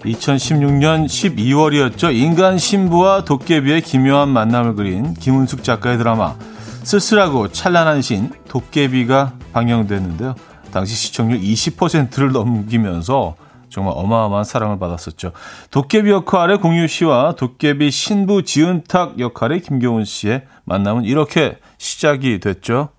[0.04, 2.12] 2016년 12월이었죠.
[2.12, 6.34] 인간 신부와 도깨비의 기묘한 만남을 그린 김은숙 작가의 드라마
[6.82, 10.34] 쓸쓸하고 찬란한 신 도깨비가 방영됐는데요.
[10.72, 13.36] 당시 시청률 20%를 넘기면서
[13.72, 15.32] 정말 어마어마한 사랑을 받았었죠.
[15.70, 22.90] 도깨비 역할의 공유 씨와 도깨비 신부 지은탁 역할의 김경훈 씨의 만남은 이렇게 시작이 됐죠.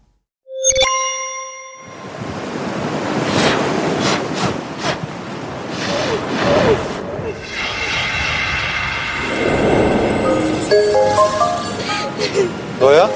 [12.80, 13.08] 너야?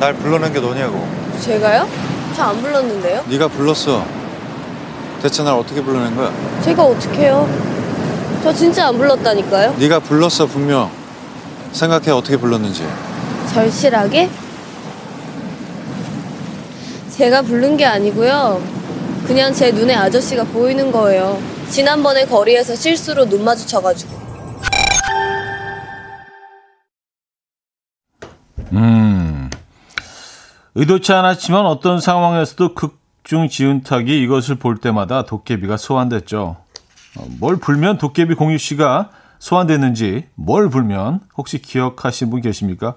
[0.00, 1.06] 날 불러낸 게 너냐고.
[1.40, 1.88] 제가요?
[2.36, 3.24] 저 안 불렀는데요?
[3.28, 4.04] 네가 불렀어.
[5.22, 6.32] 대체 날 어떻게 불러낸 거야?
[6.62, 7.48] 제가 어떡해요?
[8.44, 9.74] 저 진짜 안 불렀다니까요?
[9.78, 10.90] 네가 불렀어 분명.
[11.72, 12.86] 생각해 어떻게 불렀는지.
[13.52, 14.30] 절실하게?
[17.10, 18.62] 제가 부른 게 아니고요.
[19.26, 21.40] 그냥 제 눈에 아저씨가 보이는 거예요.
[21.68, 24.16] 지난번에 거리에서 실수로 눈 마주쳐가지고.
[28.72, 28.97] 음.
[30.80, 36.56] 의도치 않았지만 어떤 상황에서도 극중 지은탁이 이것을 볼 때마다 도깨비가 소환됐죠.
[37.16, 39.10] 어, 뭘 불면 도깨비 공유 씨가
[39.40, 42.94] 소환됐는지, 뭘 불면 혹시 기억하신 분 계십니까?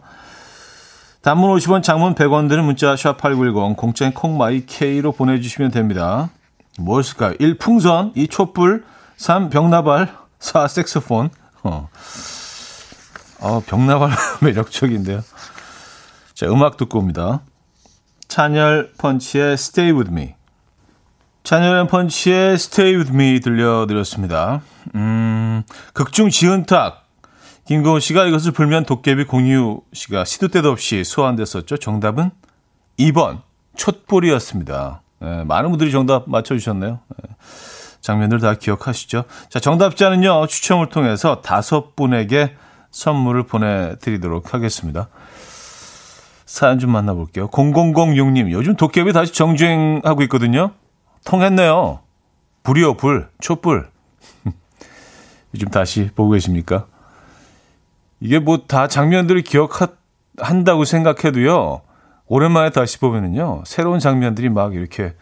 [1.23, 6.29] 단문 50원, 장문 100원 드는 문자 샵8910, 공짜인 콩 마이 K로 보내주시면 됩니다.
[6.77, 7.33] 무엇일까요?
[7.39, 7.57] 1.
[7.57, 8.27] 풍선, 2.
[8.27, 8.83] 촛불,
[9.17, 9.49] 3.
[9.49, 10.67] 병나발, 4.
[10.67, 11.31] 색소폰.
[11.63, 11.89] 어,
[13.39, 15.23] 어 병나발 매력적인데요.
[16.35, 17.41] 자, 음악 듣고 옵니다.
[18.31, 20.35] 찬열 펀치의 Stay With Me.
[21.43, 24.61] 찬열 and 펀치의 Stay With Me 들려드렸습니다.
[24.95, 27.09] 음, 극중 지은탁.
[27.67, 31.75] 김고은 씨가 이것을 불면 도깨비 공유 씨가 시도 때도 없이 소환됐었죠.
[31.75, 32.31] 정답은
[32.97, 33.41] 2번
[33.75, 35.01] 촛불이었습니다.
[35.23, 37.01] 예, 많은 분들이 정답 맞춰주셨네요.
[37.01, 37.35] 예,
[37.99, 39.25] 장면들 다 기억하시죠?
[39.49, 42.55] 자, 정답자는요, 추첨을 통해서 다섯 분에게
[42.91, 45.09] 선물을 보내드리도록 하겠습니다.
[46.51, 47.47] 사연 좀 만나볼게요.
[47.47, 50.71] 0006님, 요즘 도깨비 다시 정주행하고 있거든요.
[51.23, 51.99] 통했네요.
[52.63, 53.89] 불이요, 불, 촛불.
[55.55, 56.87] 요즘 다시 보고 계십니까?
[58.19, 61.83] 이게 뭐 다 장면들을 기억한다고 생각해도요,
[62.27, 65.13] 오랜만에 다시 보면은요, 새로운 장면들이 막 이렇게,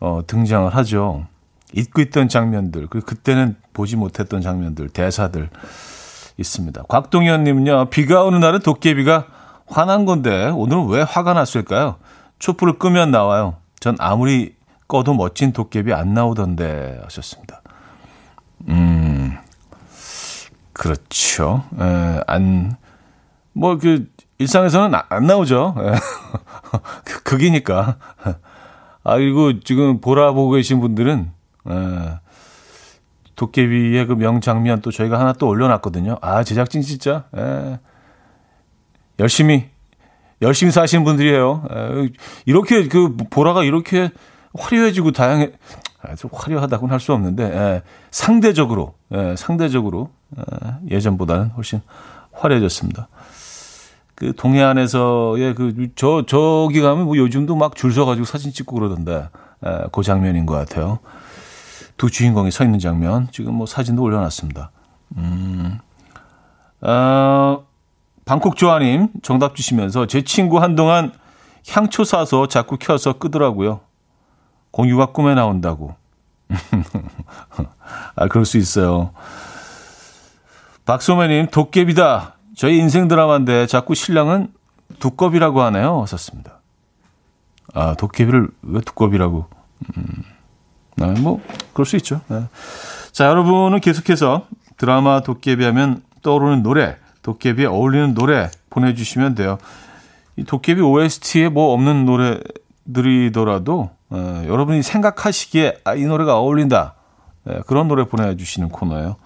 [0.00, 1.26] 어, 등장을 하죠.
[1.74, 5.50] 잊고 있던 장면들, 그리고 그때는 보지 못했던 장면들, 대사들
[6.38, 6.84] 있습니다.
[6.84, 9.26] 곽동현 님은요, 비가 오는 날은 도깨비가
[9.68, 11.96] 화난 건데, 오늘은 왜 화가 났을까요?
[12.38, 13.56] 촛불을 끄면 나와요.
[13.80, 14.54] 전 아무리
[14.88, 17.62] 꺼도 멋진 도깨비 안 나오던데 하셨습니다.
[18.68, 19.36] 음,
[20.72, 21.64] 그렇죠.
[21.80, 22.76] 에, 안,
[23.52, 25.74] 뭐, 그, 일상에서는 아- 안 나오죠.
[25.78, 25.92] 에,
[27.04, 27.96] 그- 극이니까.
[29.02, 31.30] 아, 그리고 지금 보라 보고 계신 분들은,
[31.70, 31.72] 에,
[33.34, 36.18] 도깨비의 그 명장면 또 저희가 하나 또 올려놨거든요.
[36.22, 37.78] 아, 제작진 진짜, 에,
[39.18, 39.68] 열심히,
[40.42, 41.64] 열심히 사시는 분들이에요.
[41.70, 42.08] 에,
[42.44, 44.10] 이렇게 그 보라가 이렇게
[44.54, 45.50] 화려해지고 다양해,
[46.02, 50.42] 아, 좀 화려하다고는 할 수 없는데, 예, 상대적으로, 예, 상대적으로, 예,
[50.94, 51.80] 예전보다는 훨씬
[52.32, 53.08] 화려해졌습니다.
[54.14, 59.28] 그 동해안에서의 그, 저, 저기 가면 뭐 요즘도 막 줄 서가지고 사진 찍고 그러던데,
[59.66, 60.98] 예, 그 장면인 것 같아요.
[61.96, 64.70] 두 주인공이 서 있는 장면, 지금 뭐 사진도 올려놨습니다.
[65.16, 65.78] 음,
[66.82, 67.65] 어,
[68.26, 71.12] 방콕 조아님 정답 주시면서 제 친구 한동안
[71.68, 73.80] 향초 사서 자꾸 켜서 끄더라고요.
[74.72, 75.94] 공유가 꿈에 나온다고.
[78.16, 79.12] 아, 그럴 수 있어요.
[80.84, 82.34] 박소매님, 도깨비다.
[82.56, 84.52] 저희 인생 드라마인데 자꾸 신랑은
[84.98, 86.04] 두꺼비라고 하네요.
[86.08, 86.58] 썼습니다.
[87.74, 89.46] 아, 도깨비를 왜 두꺼비라고?
[89.96, 90.24] 음,
[91.00, 91.40] 아, 뭐,
[91.72, 92.20] 그럴 수 있죠.
[92.26, 92.44] 네.
[93.12, 94.46] 자, 여러분은 계속해서
[94.78, 99.58] 드라마 도깨비 하면 떠오르는 노래, 도깨비에 어울리는 노래 보내주시면 돼요.
[100.36, 106.94] 이 도깨비 OST에 뭐 없는 노래들이더라도 어, 여러분이 생각하시기에 아, 이 노래가 어울린다.
[107.48, 109.16] 예, 그런 노래 보내주시는 코너예요.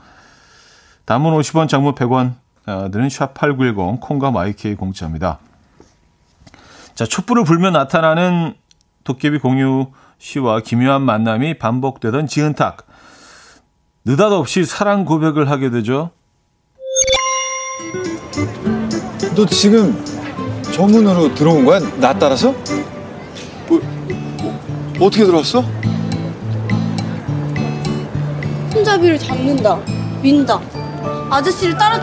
[1.04, 2.36] 단문 50원, 장문 100원
[2.66, 5.38] 어, 드는 샵8910 콩과 마이케이 공짜입니다.
[6.94, 8.54] 자, 촛불을 불며 나타나는
[9.04, 12.86] 도깨비 공유 씨와 기묘한 만남이 반복되던 지은탁.
[14.06, 16.12] 느닷없이 사랑 고백을 하게 되죠.
[19.34, 20.02] 너 지금
[20.72, 21.80] 정문으로 들어온 거야?
[21.96, 22.54] 나 따라서?
[23.68, 23.78] 뭐,
[24.42, 25.64] 어, 어떻게 들어왔어?
[28.72, 29.78] 손잡이를 잡는다.
[30.22, 30.60] 민다.
[31.30, 31.98] 아저씨를 따라.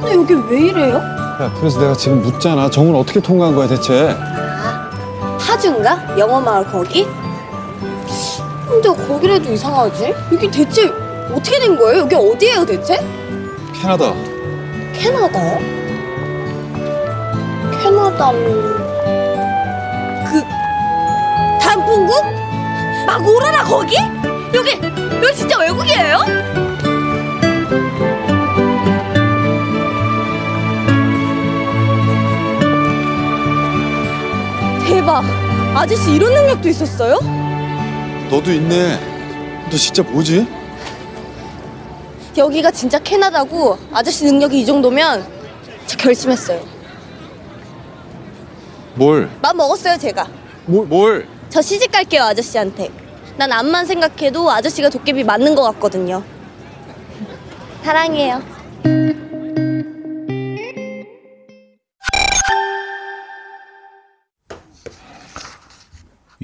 [0.00, 0.96] 근데 여기 왜 이래요?
[0.96, 2.68] 야, 그래서 내가 지금 묻잖아.
[2.70, 4.16] 정문 어떻게 통과한 거야, 대체?
[5.40, 6.16] 파주인가?
[6.18, 7.06] 영어마을 거기?
[8.68, 10.14] 근데 거기라도 이상하지?
[10.32, 10.88] 여기 대체
[11.32, 12.00] 어떻게 된 거예요?
[12.02, 12.98] 여기 어디예요 대체?
[13.74, 14.12] 캐나다.
[14.94, 15.58] 캐나다요?
[17.82, 18.76] 캐나다면
[20.26, 20.42] 그
[21.60, 22.24] 단풍국?
[23.06, 23.96] 막 오라라 거기?
[24.54, 26.18] 여기 여기 진짜 외국이에요?
[34.86, 35.24] 대박
[35.74, 37.18] 아저씨 이런 능력도 있었어요?
[38.30, 38.98] 너도 있네.
[39.70, 40.46] 너 진짜 뭐지?
[42.36, 45.26] 여기가 진짜 캐나다고 아저씨 능력이 이 정도면
[45.86, 46.64] 저 결심했어요
[48.94, 49.30] 뭘?
[49.40, 50.26] 맘 먹었어요 제가
[50.66, 50.86] 뭘?
[50.86, 51.28] 뭘?
[51.50, 52.90] 저 시집 갈게요 아저씨한테
[53.36, 56.22] 난 암만 생각해도 아저씨가 도깨비 맞는 것 같거든요
[57.82, 58.40] 사랑해요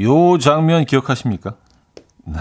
[0.01, 1.57] 요 장면 기억하십니까?
[2.25, 2.37] 네.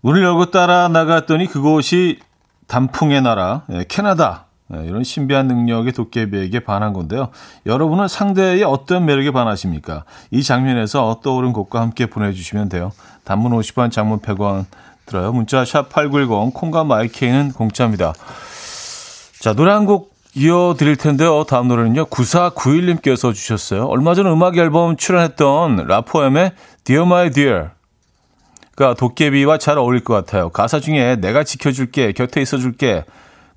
[0.00, 2.20] 문을 열고 따라 나갔더니 그곳이
[2.68, 4.44] 단풍의 나라, 예, 캐나다.
[4.74, 7.30] 예, 이런 신비한 능력의 도깨비에게 반한 건데요.
[7.66, 10.04] 여러분은 상대의 어떤 매력에 반하십니까?
[10.30, 12.92] 이 장면에서 떠오른 곡과 함께 보내주시면 돼요.
[13.24, 14.66] 단문 50원, 장문 100원
[15.06, 15.32] 들어요.
[15.32, 18.12] 문자 샵 8910, 콩과 마이케이는 공짜입니다.
[19.40, 21.44] 자, 노래 한 곡 이어드릴 텐데요.
[21.44, 22.04] 다음 노래는요.
[22.06, 23.86] 9491님께서 주셨어요.
[23.86, 26.52] 얼마 전 음악 앨범 출연했던 라포엠의
[26.84, 27.70] Dear My Dear.
[28.78, 30.50] 가 도깨비와 잘 어울릴 것 같아요.
[30.50, 33.04] 가사 중에 내가 지켜줄게, 곁에 있어줄게,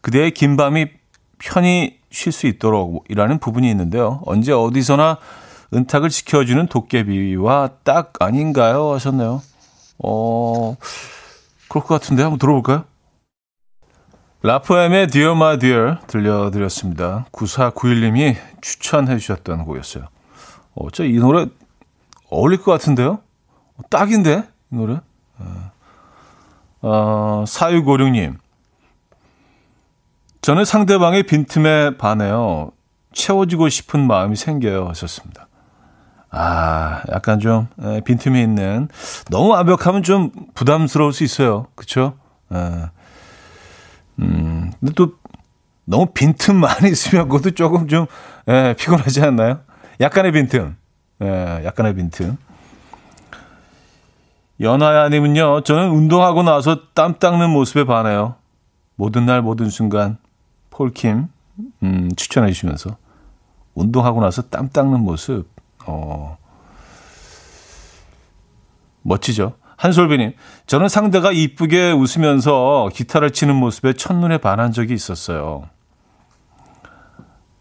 [0.01, 0.87] 그대의 긴 밤이
[1.37, 4.19] 편히 쉴 수 있도록 이라는 부분이 있는데요.
[4.25, 5.19] 언제 어디서나
[5.75, 8.93] 은탁을 지켜주는 도깨비와 딱 아닌가요?
[8.93, 9.43] 하셨네요.
[9.99, 10.75] 어,
[11.69, 12.85] 그럴 것 같은데 한번 들어볼까요?
[14.41, 17.27] 라포엠의 Dear My Dear 들려드렸습니다.
[17.31, 20.05] 9491님이 추천해 주셨던 곡이었어요.
[20.73, 21.45] 어, 저이 노래
[22.31, 23.19] 어울릴 것 같은데요?
[23.91, 24.99] 딱인데, 이 노래?
[26.81, 28.37] 어, 4656님.
[30.41, 32.71] 저는 상대방의 빈틈에 반해요.
[33.13, 34.87] 채워지고 싶은 마음이 생겨요.
[34.89, 35.47] 하셨습니다.
[36.31, 38.87] 아, 약간 좀 에, 빈틈이 있는
[39.29, 41.67] 너무 완벽하면 좀 부담스러울 수 있어요.
[41.75, 42.17] 그렇죠?
[44.19, 45.13] 음, 근데 또
[45.85, 48.07] 너무 빈틈 많이 있으면 그것도 조금 좀
[48.47, 49.59] 에, 피곤하지 않나요?
[49.99, 50.75] 약간의 빈틈.
[51.21, 52.37] 에, 약간의 빈틈.
[54.61, 58.35] 연하야님은요, 저는 운동하고 나서 땀 닦는 모습에 반해요.
[58.95, 60.17] 모든 날, 모든 순간,
[60.69, 61.27] 폴킴,
[61.83, 62.95] 음, 추천해 주시면서.
[63.73, 65.47] 운동하고 나서 땀 닦는 모습,
[65.87, 66.37] 어,
[69.01, 69.55] 멋지죠.
[69.77, 70.33] 한솔비님,
[70.67, 75.63] 저는 상대가 이쁘게 웃으면서 기타를 치는 모습에 첫눈에 반한 적이 있었어요.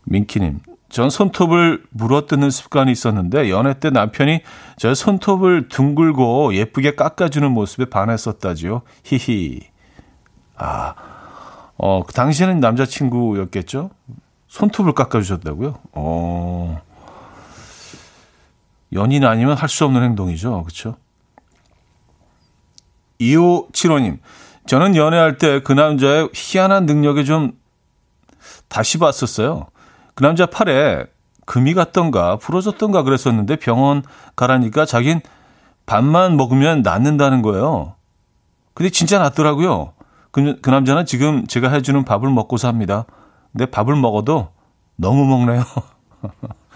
[0.04, 0.60] 민키님,
[0.90, 4.40] 전 손톱을 물어뜯는 습관이 있었는데 연애 때 남편이
[4.76, 8.82] 저 손톱을 둥글고 예쁘게 깎아주는 모습에 반했었다지요.
[9.04, 9.60] 히히.
[10.56, 10.94] 아,
[11.78, 13.90] 어, 그 당시에는 남자친구였겠죠?
[14.48, 15.78] 손톱을 깎아주셨다고요?
[15.92, 16.82] 어,
[18.92, 20.64] 연인 아니면 할 수 없는 행동이죠.
[20.64, 20.96] 그렇죠?
[23.20, 24.18] 2575님,
[24.66, 27.52] 저는 연애할 때 그 남자의 희한한 능력에 좀
[28.68, 29.68] 다시 봤었어요.
[30.20, 31.06] 그 남자 팔에
[31.46, 34.02] 금이 갔던가 부러졌던가 그랬었는데 병원
[34.36, 35.22] 가라니까 자긴
[35.86, 37.94] 밥만 먹으면 낫는다는 거예요.
[38.74, 39.94] 근데 진짜 낫더라고요.
[40.30, 43.06] 그, 그 남자는 지금 제가 해주는 밥을 먹고 삽니다.
[43.52, 44.50] 근데 밥을 먹어도
[44.96, 45.64] 너무 먹네요.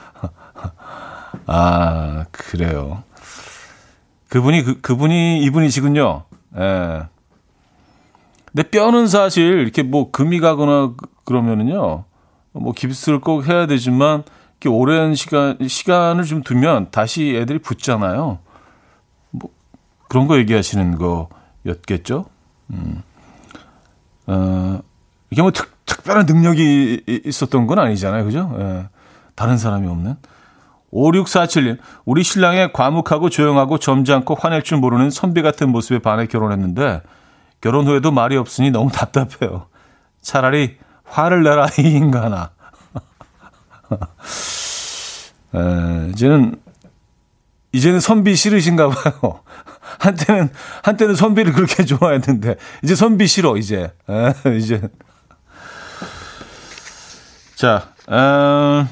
[1.46, 3.02] 아, 그래요.
[4.30, 6.24] 그분이, 그, 그분이 이분이시군요.
[6.56, 7.02] 예.
[8.46, 10.94] 근데 뼈는 사실 이렇게 뭐 금이 가거나
[11.26, 12.04] 그러면은요.
[12.60, 14.22] 뭐 깁스를 꼭 해야 되지만
[14.60, 18.38] 이렇게 오랜 시간 시간을 좀 두면 다시 애들이 붙잖아요.
[19.30, 19.50] 뭐
[20.08, 20.96] 그런 거 얘기하시는
[21.64, 22.26] 거였겠죠.
[22.70, 23.02] 음.
[24.26, 24.80] 어,
[25.30, 28.24] 이게 뭐 특, 특별한 능력이 있었던 건 아니잖아요.
[28.24, 28.54] 그죠?
[28.58, 28.88] 예.
[29.34, 30.16] 다른 사람이 없는.
[30.92, 37.02] 5647님, 우리 신랑의 과묵하고 조용하고 점잖고 화낼 줄 모르는 선비 같은 모습에 반해 결혼했는데,
[37.60, 39.66] 결혼 후에도 말이 없으니 너무 답답해요.
[40.20, 42.50] 차라리 화를 내라, 이 인간아.
[45.54, 46.56] 에, 이제는,
[47.72, 49.40] 이제는 선비 싫으신가 봐요.
[50.00, 50.50] 한때는,
[50.82, 53.92] 한때는 선비를 그렇게 좋아했는데, 이제 선비 싫어, 이제.
[54.08, 54.80] 에, 이제.
[57.56, 58.88] 자, 음,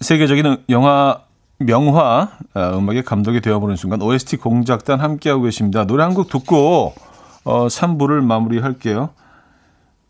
[0.00, 1.22] 세계적인 영화
[1.58, 5.84] 명화 음악의 감독이 되어보는 순간 OST 공작단 함께하고 계십니다.
[5.86, 6.92] 노래 한 곡 듣고
[7.44, 9.10] 어, 3부를 마무리할게요.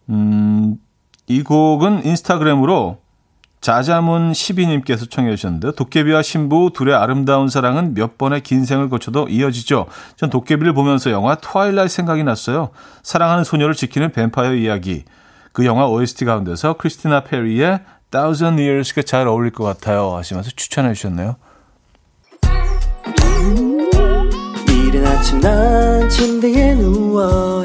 [0.08, 0.78] 음,
[1.26, 2.98] 이 곡은 인스타그램으로
[3.64, 9.86] 자자문 12님께서 청해 주셨는데 도깨비와 신부 둘의 아름다운 사랑은 몇 번의 긴 생을 거쳐도 이어지죠.
[10.16, 12.68] 전 도깨비를 보면서 영화 Twilight 생각이 났어요.
[13.02, 15.04] 사랑하는 소녀를 지키는 뱀파이어 이야기.
[15.52, 21.36] 그 영화 OST 가운데서 크리스티나 페리의 Thousand Years가 잘 어울릴 것 같아요 하시면서 추천해 주셨네요.
[24.68, 27.64] 이른 아침 난 침대에 누워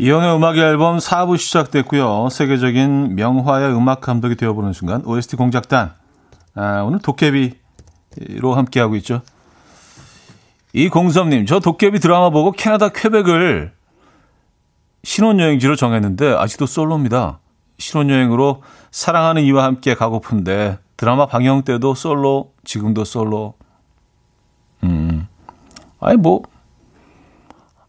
[0.00, 2.30] 이연의 음악 앨범 4부 시작됐고요.
[2.30, 5.92] 세계적인 명화의 음악 감독이 되어보는 순간 OST 공작단
[6.54, 9.20] 아, 오늘 도깨비로 함께하고 있죠.
[10.72, 13.72] 이공섭님, 저 도깨비 드라마 보고 캐나다 퀘벡을
[15.04, 17.40] 신혼여행지로 정했는데 아직도 솔로입니다.
[17.76, 23.52] 신혼여행으로 사랑하는 이와 함께 가고픈데 드라마 방영 때도 솔로, 지금도 솔로.
[24.82, 25.26] 음,
[26.00, 26.40] 아니 뭐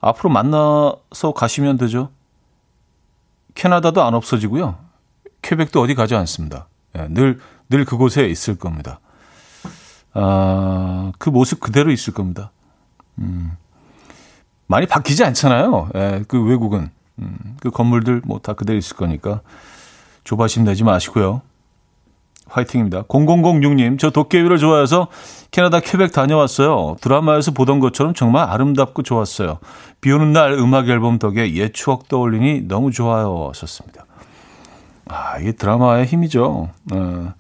[0.02, 2.10] 앞으로 만나서 가시면 되죠.
[3.56, 4.78] 캐나다도 안 없어지고요.
[5.42, 6.68] 퀘벡도 어디 가지 않습니다.
[6.98, 7.40] 예, 늘,
[7.70, 9.00] 늘 그곳에 있을 겁니다.
[10.14, 12.52] 아, 그 모습 그대로 있을 겁니다.
[13.20, 13.52] 음,
[14.68, 15.90] 많이 바뀌지 않잖아요.
[15.96, 16.90] 예, 그 외국은.
[17.20, 19.42] 음, 그 건물들 뭐 다 그대로 있을 거니까
[20.24, 21.42] 조바심 내지 마시고요.
[22.52, 23.04] 화이팅입니다.
[23.04, 25.08] 0006님, 저 도깨비를 좋아해서
[25.52, 26.98] 캐나다 퀘벡 다녀왔어요.
[27.02, 29.60] 드라마에서 보던 것처럼 정말 아름답고 좋았어요.
[30.02, 33.48] 비 오는 날 음악 앨범 덕에 옛 추억 떠올리니 너무 좋아요.
[33.50, 34.06] 하셨습니다.
[35.08, 36.70] 아, 이게 드라마의 힘이죠.
[36.94, 37.34] 어.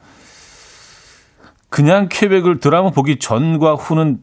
[1.69, 4.21] 그냥 퀘벡을 드라마 보기 전과 후는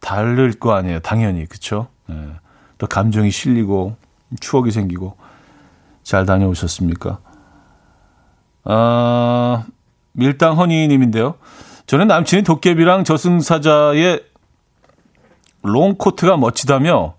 [0.00, 1.00] 다를 거 아니에요.
[1.00, 1.46] 당연히.
[1.46, 1.88] 그쵸?
[2.10, 2.14] 예.
[2.78, 3.96] 또 감정이 실리고
[4.40, 5.16] 추억이 생기고
[6.02, 7.18] 잘 다녀오셨습니까?
[8.64, 9.64] 아,
[10.12, 11.34] 밀당 허니님인데요.
[11.86, 14.22] 저는 남친이 도깨비랑 저승사자의
[15.62, 17.14] 롱코트가 멋지다며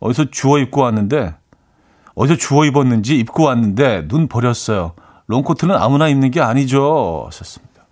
[0.00, 1.34] 어디서 주워 입고 왔는데
[2.14, 4.94] 어디서 주워 입었는지 입고 왔는데 눈 버렸어요.
[5.26, 7.24] 롱코트는 아무나 입는 게 아니죠.
[7.26, 7.86] 하셨습니다.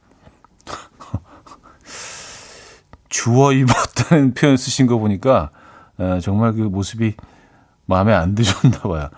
[3.08, 5.50] 주워 입었다는 표현 쓰신 거 보니까
[6.00, 7.14] 에, 정말 그 모습이
[7.86, 9.08] 마음에 안 드셨나 봐요.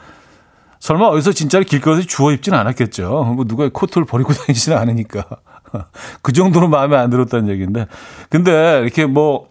[0.80, 3.34] 설마 어디서 진짜로 길거리에서 주워 입지는 않았겠죠.
[3.36, 5.24] 뭐 누가 코트를 버리고 다니지는 않으니까.
[6.22, 7.86] 그 정도로 마음에 안 들었다는 얘기인데.
[8.28, 9.50] 근데 이렇게 뭐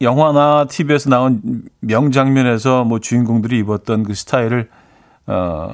[0.00, 4.68] 영화나 TV에서 나온 명장면에서 뭐 주인공들이 입었던 그 스타일을
[5.26, 5.72] 어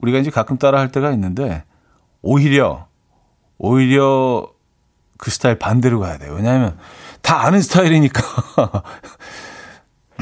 [0.00, 1.64] 우리가 이제 가끔 따라 할 때가 있는데
[2.22, 2.86] 오히려
[3.58, 4.48] 오히려
[5.18, 6.34] 그 스타일 반대로 가야 돼요.
[6.34, 6.76] 왜냐하면
[7.22, 8.22] 다 아는 스타일이니까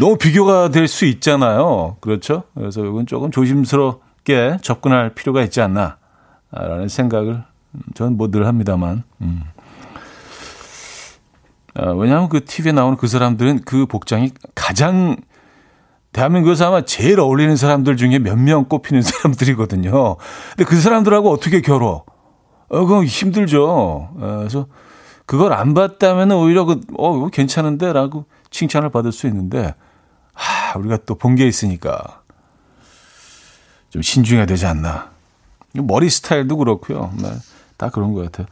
[0.00, 1.96] 너무 비교가 될 수 있잖아요.
[2.00, 2.44] 그렇죠?
[2.54, 7.44] 그래서 이건 조금 조심스럽게 접근할 필요가 있지 않나라는 생각을
[7.94, 9.02] 저는 뭐 늘 합니다만.
[9.20, 9.42] 음.
[11.78, 15.16] 어, 왜냐하면 그 TV에 나오는 그 사람들은 그 복장이 가장
[16.12, 20.16] 대한민국에서 아마 제일 어울리는 사람들 중에 몇 명 꼽히는 사람들이거든요.
[20.56, 22.04] 근데 그 사람들하고 어떻게 겨뤄?
[22.70, 23.66] 어, 그건 힘들죠.
[23.68, 24.66] 어, 그래서
[25.26, 27.92] 그걸 안 봤다면 오히려 그, 어, 괜찮은데?
[27.92, 29.74] 라고 칭찬을 받을 수 있는데,
[30.72, 32.20] 하, 우리가 또 본 게 있으니까
[33.90, 35.10] 좀 신중해야 되지 않나.
[35.74, 37.12] 머리 스타일도 그렇고요.
[37.16, 37.30] 네,
[37.76, 38.46] 다 그런 것 같아요.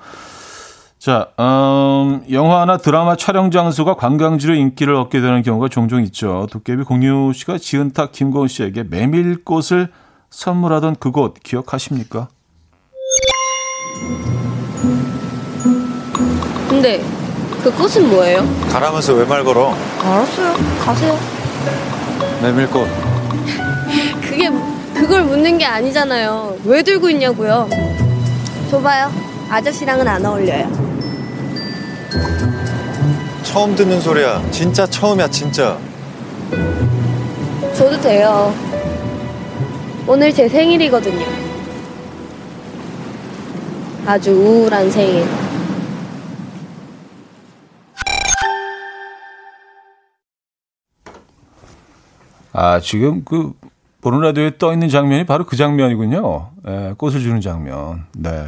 [0.98, 6.46] 자, 음, 영화나 드라마 촬영 장소가 관광지로 인기를 얻게 되는 경우가 종종 있죠.
[6.50, 9.92] 도깨비 공유 씨가 지은탁 김고은 씨에게 메밀꽃을
[10.30, 12.28] 선물하던 그곳 기억하십니까?
[16.68, 17.00] 근데
[17.62, 18.44] 그 꽃은 뭐예요?
[18.70, 19.74] 가라면서 왜 말 걸어?
[20.02, 20.54] 알았어요.
[20.84, 21.18] 가세요.
[22.42, 22.88] 메밀꽃.
[24.22, 24.50] 그게
[24.94, 26.56] 그걸 묻는 게 아니잖아요.
[26.64, 27.68] 왜 들고 있냐고요?
[28.70, 29.10] 줘봐요.
[29.48, 30.86] 아저씨랑은 안 어울려요.
[33.42, 34.42] 처음 듣는 소리야.
[34.50, 35.78] 진짜 처음이야, 진짜.
[37.74, 38.54] 줘도 돼요.
[40.06, 41.24] 오늘 제 생일이거든요.
[44.06, 45.26] 아주 우울한 생일.
[52.58, 53.52] 아, 지금 그
[54.00, 56.52] 보는 라디오에 떠 있는 장면이 바로 그 장면이군요.
[56.66, 58.06] 예, 꽃을 주는 장면.
[58.16, 58.46] 네.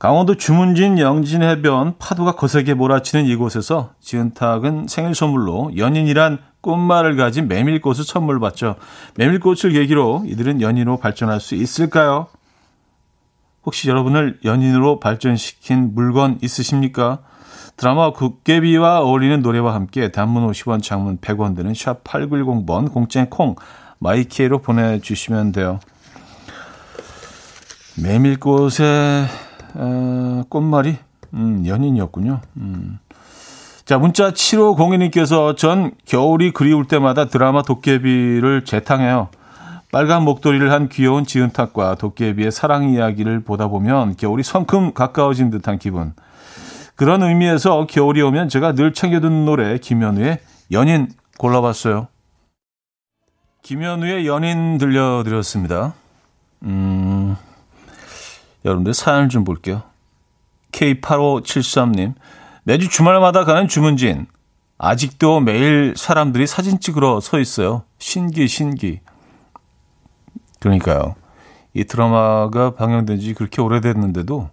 [0.00, 8.02] 강원도 주문진 영진 해변 파도가 거세게 몰아치는 이곳에서 지은탁은 생일 선물로 연인이란 꽃말을 가진 메밀꽃을
[8.04, 8.74] 선물 받죠.
[9.14, 12.26] 메밀꽃을 계기로 이들은 연인으로 발전할 수 있을까요?
[13.64, 17.20] 혹시 여러분을 연인으로 발전시킨 물건 있으십니까?
[17.76, 23.54] 드라마 도깨비와 어울리는 노래와 함께 단문 50원, 장문 100원 드는 샵 8910번 공짜인 콩
[23.98, 25.80] 마이 K로 보내주시면 돼요.
[28.02, 29.26] 메밀꽃의
[29.74, 30.96] 어, 꽃말이
[31.34, 32.40] 음, 연인이었군요.
[32.56, 32.98] 음.
[33.84, 39.28] 자, 문자 7502님께서 전 겨울이 그리울 때마다 드라마 도깨비를 재탕해요.
[39.92, 46.14] 빨간 목도리를 한 귀여운 지은탁과 도깨비의 사랑 이야기를 보다 보면 겨울이 성큼 가까워진 듯한 기분.
[46.96, 50.40] 그런 의미에서 겨울이 오면 제가 늘 챙겨두는 노래 김현우의
[50.72, 52.08] 연인 골라봤어요.
[53.62, 55.94] 김현우의 연인 들려드렸습니다.
[56.62, 57.36] 음,
[58.64, 59.82] 여러분들 사연을 좀 볼게요.
[60.72, 62.14] K8573님,
[62.64, 64.26] 매주 주말마다 가는 주문진.
[64.78, 67.82] 아직도 매일 사람들이 사진 찍으러 서 있어요.
[67.98, 69.00] 신기, 신기.
[70.60, 71.14] 그러니까요.
[71.74, 74.50] 이 드라마가 방영된 지 그렇게 오래됐는데도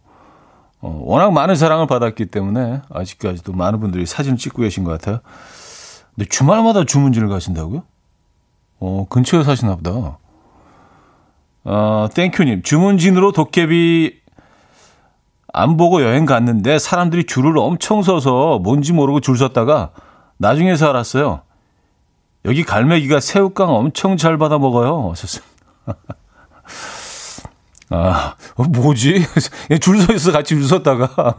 [0.83, 5.19] 어, 워낙 많은 사랑을 받았기 때문에 아직까지도 많은 분들이 사진을 찍고 계신 것 같아요.
[6.13, 7.83] 근데 주말마다 주문진을 가신다고요?
[8.81, 10.19] 어, 근처에 사시나 보다.
[11.63, 14.19] 어, 땡큐님, 주문진으로 도깨비
[15.53, 19.91] 안 보고 여행 갔는데 사람들이 줄을 엄청 서서 뭔지 모르고 줄 섰다가
[20.35, 21.43] 나중에서 알았어요.
[22.43, 25.11] 여기 갈매기가 새우깡 엄청 잘 받아 먹어요.
[25.11, 25.45] 하셨어요.
[27.95, 29.25] 아, 어, 뭐지?
[29.81, 31.35] 줄 서 있어 같이 줄 섰다가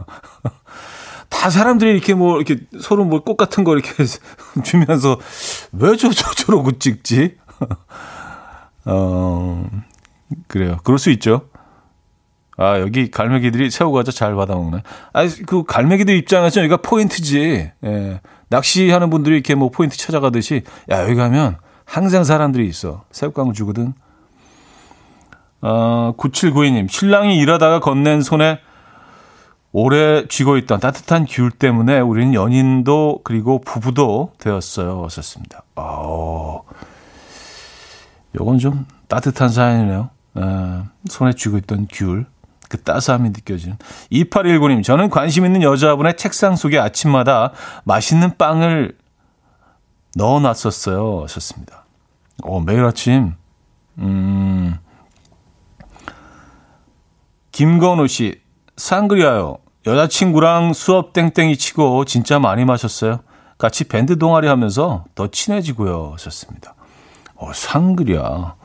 [1.29, 3.91] 다 사람들이 이렇게 뭐 이렇게 서로 뭐 꽃 같은 거 이렇게
[4.63, 5.19] 주면서
[5.73, 7.35] 왜 저 저 저러고 찍지?
[8.85, 9.69] 어,
[10.47, 10.77] 그래요.
[10.83, 11.49] 그럴 수 있죠.
[12.57, 14.81] 아, 여기 갈매기들이 새우과자 잘 받아먹네.
[15.13, 17.71] 아, 그 갈매기들 입장에서 여기가 포인트지.
[17.83, 18.21] 예.
[18.47, 23.03] 낚시하는 분들이 이렇게 뭐 포인트 찾아가듯이, 야, 여기 가면 항상 사람들이 있어.
[23.11, 23.93] 새우깡을 주거든.
[25.67, 28.59] 어, 9792님, 신랑이 일하다가 건넨 손에
[29.71, 35.01] 오래 쥐고 있던 따뜻한 귤 때문에 우리는 연인도 그리고 부부도 되었어요.
[35.01, 35.63] 왔었습니다.
[35.77, 36.61] 어,
[38.39, 40.11] 요건 좀 따뜻한 사연이네요.
[40.37, 40.41] 에,
[41.09, 42.27] 손에 쥐고 있던 귤.
[42.69, 43.77] 그 따스함이 느껴지는.
[44.11, 47.53] 2819님, 저는 관심 있는 여자분의 책상 속에 아침마다
[47.85, 48.95] 맛있는 빵을
[50.15, 51.23] 넣어놨었어요.
[51.23, 51.85] 하셨습니다.
[52.43, 53.33] 어, 매일 아침,
[53.97, 54.77] 음,
[57.55, 58.41] 김건우 씨,
[58.75, 59.59] 상그리아요.
[59.87, 63.21] 여자친구랑 수업 땡땡이 치고 진짜 많이 마셨어요.
[63.57, 66.09] 같이 밴드 동아리 하면서 더 친해지고요.
[66.15, 66.75] 하셨습니다.
[67.35, 68.55] 어, 상그리아.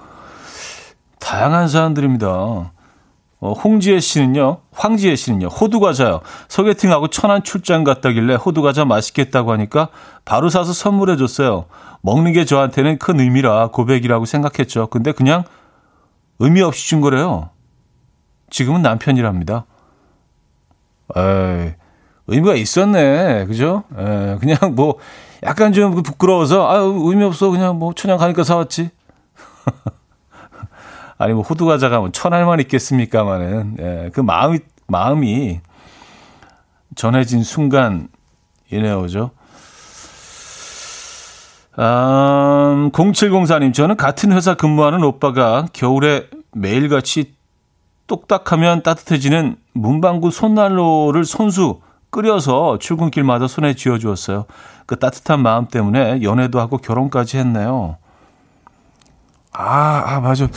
[1.21, 2.27] 다양한 사람들입니다.
[2.29, 6.23] 어, 홍지혜 씨는요, 황지혜 씨는요, 호두과자요.
[6.49, 9.91] 소개팅하고 천안 출장 갔다길래 호두과자 맛있겠다고 하니까
[10.25, 11.67] 바로 사서 선물해 줬어요.
[12.01, 14.89] 먹는 게 저한테는 큰 의미라 고백이라고 생각했죠.
[14.89, 15.45] 근데 그냥
[16.41, 17.51] 의미 없이 준 거래요.
[18.51, 19.65] 지금은 남편이랍니다.
[21.17, 21.73] 에이,
[22.27, 23.47] 의미가 있었네.
[23.47, 23.85] 그죠?
[23.97, 24.99] 에, 그냥 뭐,
[25.43, 27.51] 약간 좀 부끄러워서, 아 의미 없어.
[27.51, 28.91] 그냥 뭐, 천양 가니까 사왔지.
[31.19, 35.61] 아니, 뭐, 호두과자가 뭐, 천알만 있겠습니까마는, 예, 그 마음이, 마음이
[36.95, 39.01] 전해진 순간이네요.
[39.03, 39.31] 그죠?
[41.79, 47.35] 음, 0704님, 저는 같은 회사 근무하는 오빠가 겨울에 매일같이
[48.11, 51.81] 똑딱하면 따뜻해지는 문방구 손난로를 손수
[52.11, 54.47] 끓여서 출근길마다 손에 쥐어주었어요.
[54.87, 57.99] 그 따뜻한 마음 때문에 연애도 하고 결혼까지 했네요.
[59.53, 60.49] 아, 아, 맞아.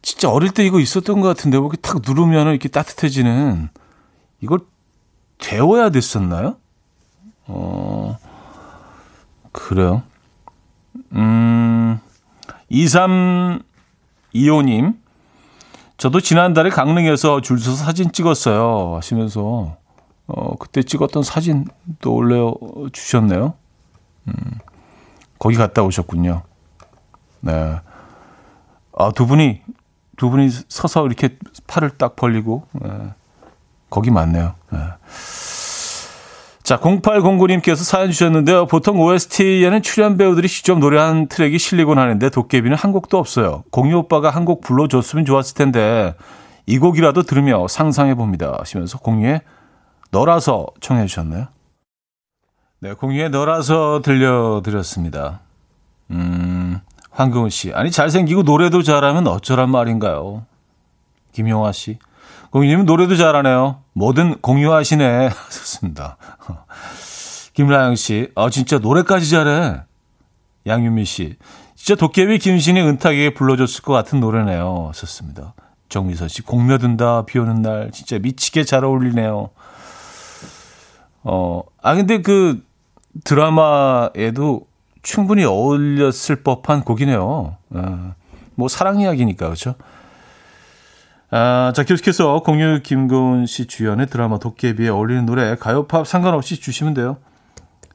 [0.00, 3.68] 진짜 어릴 때 이거 있었던 것 같은데, 뭐 이렇게 탁 누르면 이렇게 따뜻해지는,
[4.40, 4.60] 이걸
[5.38, 6.56] 데워야 됐었나요?
[7.48, 8.16] 어,
[9.50, 10.04] 그래요.
[11.10, 11.98] 음,
[12.70, 14.94] 2325님,
[15.96, 18.96] 저도 지난달에 강릉에서 줄 서서 사진 찍었어요.
[18.96, 19.76] 하시면서,
[20.26, 22.54] 어, 그때 찍었던 사진도 올려
[22.92, 23.54] 주셨네요.
[24.28, 24.34] 음,
[25.38, 26.42] 거기 갔다 오셨군요.
[27.40, 27.76] 네.
[28.98, 29.62] 아, 두 분이,
[30.16, 32.90] 두 분이 서서 이렇게 팔을 딱 벌리고, 네.
[33.88, 34.54] 거기 맞네요.
[34.72, 34.78] 네.
[36.66, 38.66] 자, 0809님께서 사연 주셨는데요.
[38.66, 43.62] 보통 OST에는 출연 배우들이 직접 노래한 트랙이 실리곤 하는데 도깨비는 한 곡도 없어요.
[43.70, 46.16] 공유 오빠가 한 곡 불러줬으면 좋았을 텐데
[46.66, 48.56] 이 곡이라도 들으며 상상해 봅니다.
[48.58, 49.42] 하시면서 공유의
[50.10, 51.46] 너라서 청해 주셨나요?
[52.80, 55.42] 네, 공유의 너라서 들려드렸습니다.
[56.10, 57.72] 음, 황금우 씨.
[57.74, 60.44] 아니, 잘생기고 노래도 잘하면 어쩌란 말인가요?
[61.30, 61.98] 김용화 씨.
[62.50, 63.82] 공유님은 노래도 잘하네요.
[63.92, 65.30] 뭐든 공유하시네.
[65.50, 66.16] 좋습니다.
[67.54, 68.30] 김라영 씨.
[68.34, 69.82] 아, 진짜 노래까지 잘해.
[70.66, 71.36] 양윤미 씨.
[71.74, 74.92] 진짜 도깨비 김신이 은탁에게 불러줬을 것 같은 노래네요.
[74.94, 75.54] 좋습니다.
[75.88, 76.42] 정미선 씨.
[76.42, 77.26] 공며든다.
[77.26, 77.90] 비 오는 날.
[77.92, 79.50] 진짜 미치게 잘 어울리네요.
[81.22, 82.64] 어, 아, 근데 그
[83.24, 84.66] 드라마에도
[85.02, 87.56] 충분히 어울렸을 법한 곡이네요.
[87.74, 88.14] 아,
[88.54, 89.76] 뭐 사랑 이야기니까, 그렇죠?
[91.30, 97.16] 아, 자, 계속해서 공유 김고은 씨 주연의 드라마 도깨비에 어울리는 노래 가요팝 상관없이 주시면 돼요.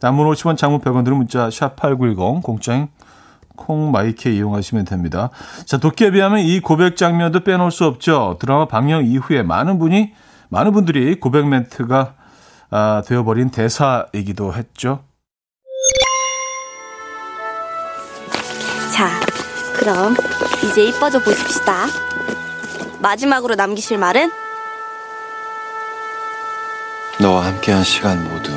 [0.02, 2.90] 단문 50원 장문 100원 들은 문자 샵8910 공짜인
[3.56, 5.30] 콩마이케 이용하시면 됩니다.
[5.66, 8.38] 자, 도깨비 하면 이 고백 장면도 빼놓을 수 없죠.
[8.40, 10.14] 드라마 방영 이후에 많은 분이
[10.50, 12.16] 많은 분들이 고백 멘트가
[12.72, 15.04] 아, 되어버린 대사이기도 했죠.
[18.94, 19.08] 자,
[19.78, 20.16] 그럼
[20.66, 22.11] 이제 이뻐져 보십시다.
[23.02, 24.32] 마지막으로 남기실 말은?
[27.20, 28.52] 너와 함께한 시간 모두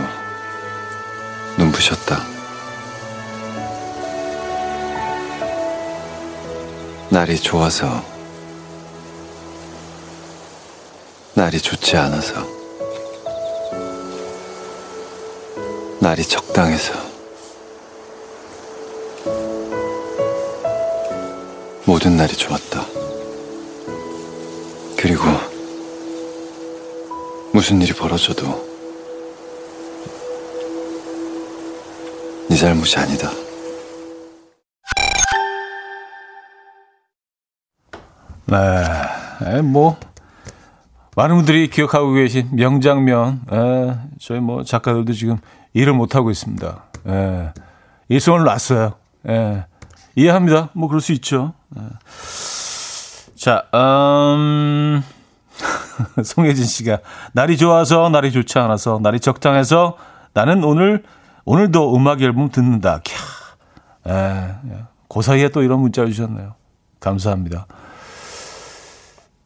[1.57, 2.23] 눈부셨다.
[7.09, 8.05] 날이 좋아서,
[11.35, 12.47] 날이 좋지 않아서,
[16.01, 16.93] 날이 적당해서,
[21.87, 23.04] 모든 날이 좋았다.
[25.05, 25.23] 그리고
[27.53, 28.47] 무슨 일이 벌어져도
[32.49, 33.29] 네 잘못이 아니다.
[38.47, 39.99] 네, 뭐
[41.17, 43.43] 많은 분들이 기억하고 계신 명장면.
[43.53, 45.37] 에, 저희 뭐 작가들도 지금
[45.75, 46.83] 일을 못 하고 있습니다.
[47.09, 47.53] 에,
[48.09, 48.95] 일손을 놨어요.
[49.29, 49.67] 에,
[50.17, 50.71] 이해합니다.
[50.73, 51.53] 뭐 그럴 수 있죠.
[51.77, 51.83] 에.
[53.45, 55.05] 자, 음,
[56.25, 57.01] 송혜진 씨가
[57.35, 59.99] 날이 좋아서 날이 좋지 않아서 날이 적당해서
[60.33, 61.03] 나는 오늘
[61.45, 63.01] 오늘도 음악 앨범 듣는다.
[63.01, 64.11] 캬.
[64.11, 64.55] 에,
[65.11, 66.55] 그 사이에 또 이런 문자 주셨네요.
[67.01, 67.67] 감사합니다.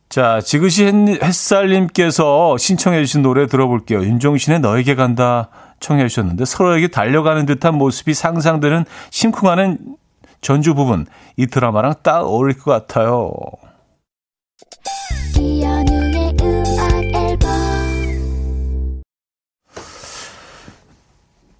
[0.08, 4.04] 자, 지그시 햇살님께서 신청해 주신 노래 들어볼게요.
[4.04, 5.48] 윤종신의 너에게 간다
[5.80, 9.96] 청해 주셨는데 서로에게 달려가는 듯한 모습이 상상되는 심쿵하는
[10.40, 11.04] 전주 부분
[11.36, 13.32] 이 드라마랑 딱 어울릴 것 같아요.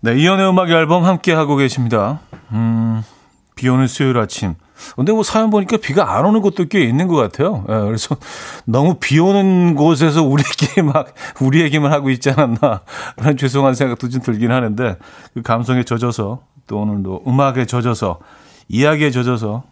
[0.01, 2.21] 네, 이연의 음악 앨범 함께 하고 계십니다.
[2.53, 3.03] 음,
[3.57, 4.55] 비 오는 수요일 아침.
[4.95, 7.65] 근데 뭐 사연 보니까 비가 안 오는 곳도 꽤 있는 것 같아요.
[7.69, 8.17] 예, 그래서
[8.65, 12.83] 너무 비 오는 곳에서 우리에게 막, 우리 얘기만 하고 있지 않았나.
[13.17, 14.97] 그런 죄송한 생각도 좀 들긴 하는데,
[15.35, 18.21] 그 감성에 젖어서, 또 오늘도 음악에 젖어서,
[18.69, 19.65] 이야기에 젖어서,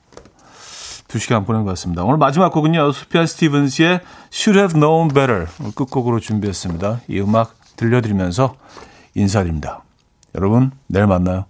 [1.07, 2.03] 두 시간 보낸 것 같습니다.
[2.03, 4.01] 오늘 마지막 곡은요, 수피안 스티븐스의
[4.33, 5.47] Should Have Known Better
[5.77, 7.03] 끝곡으로 준비했습니다.
[7.07, 8.57] 이 음악 들려드리면서
[9.15, 9.86] 인사드립니다.
[10.37, 11.47] 여러분, 내일 만나요.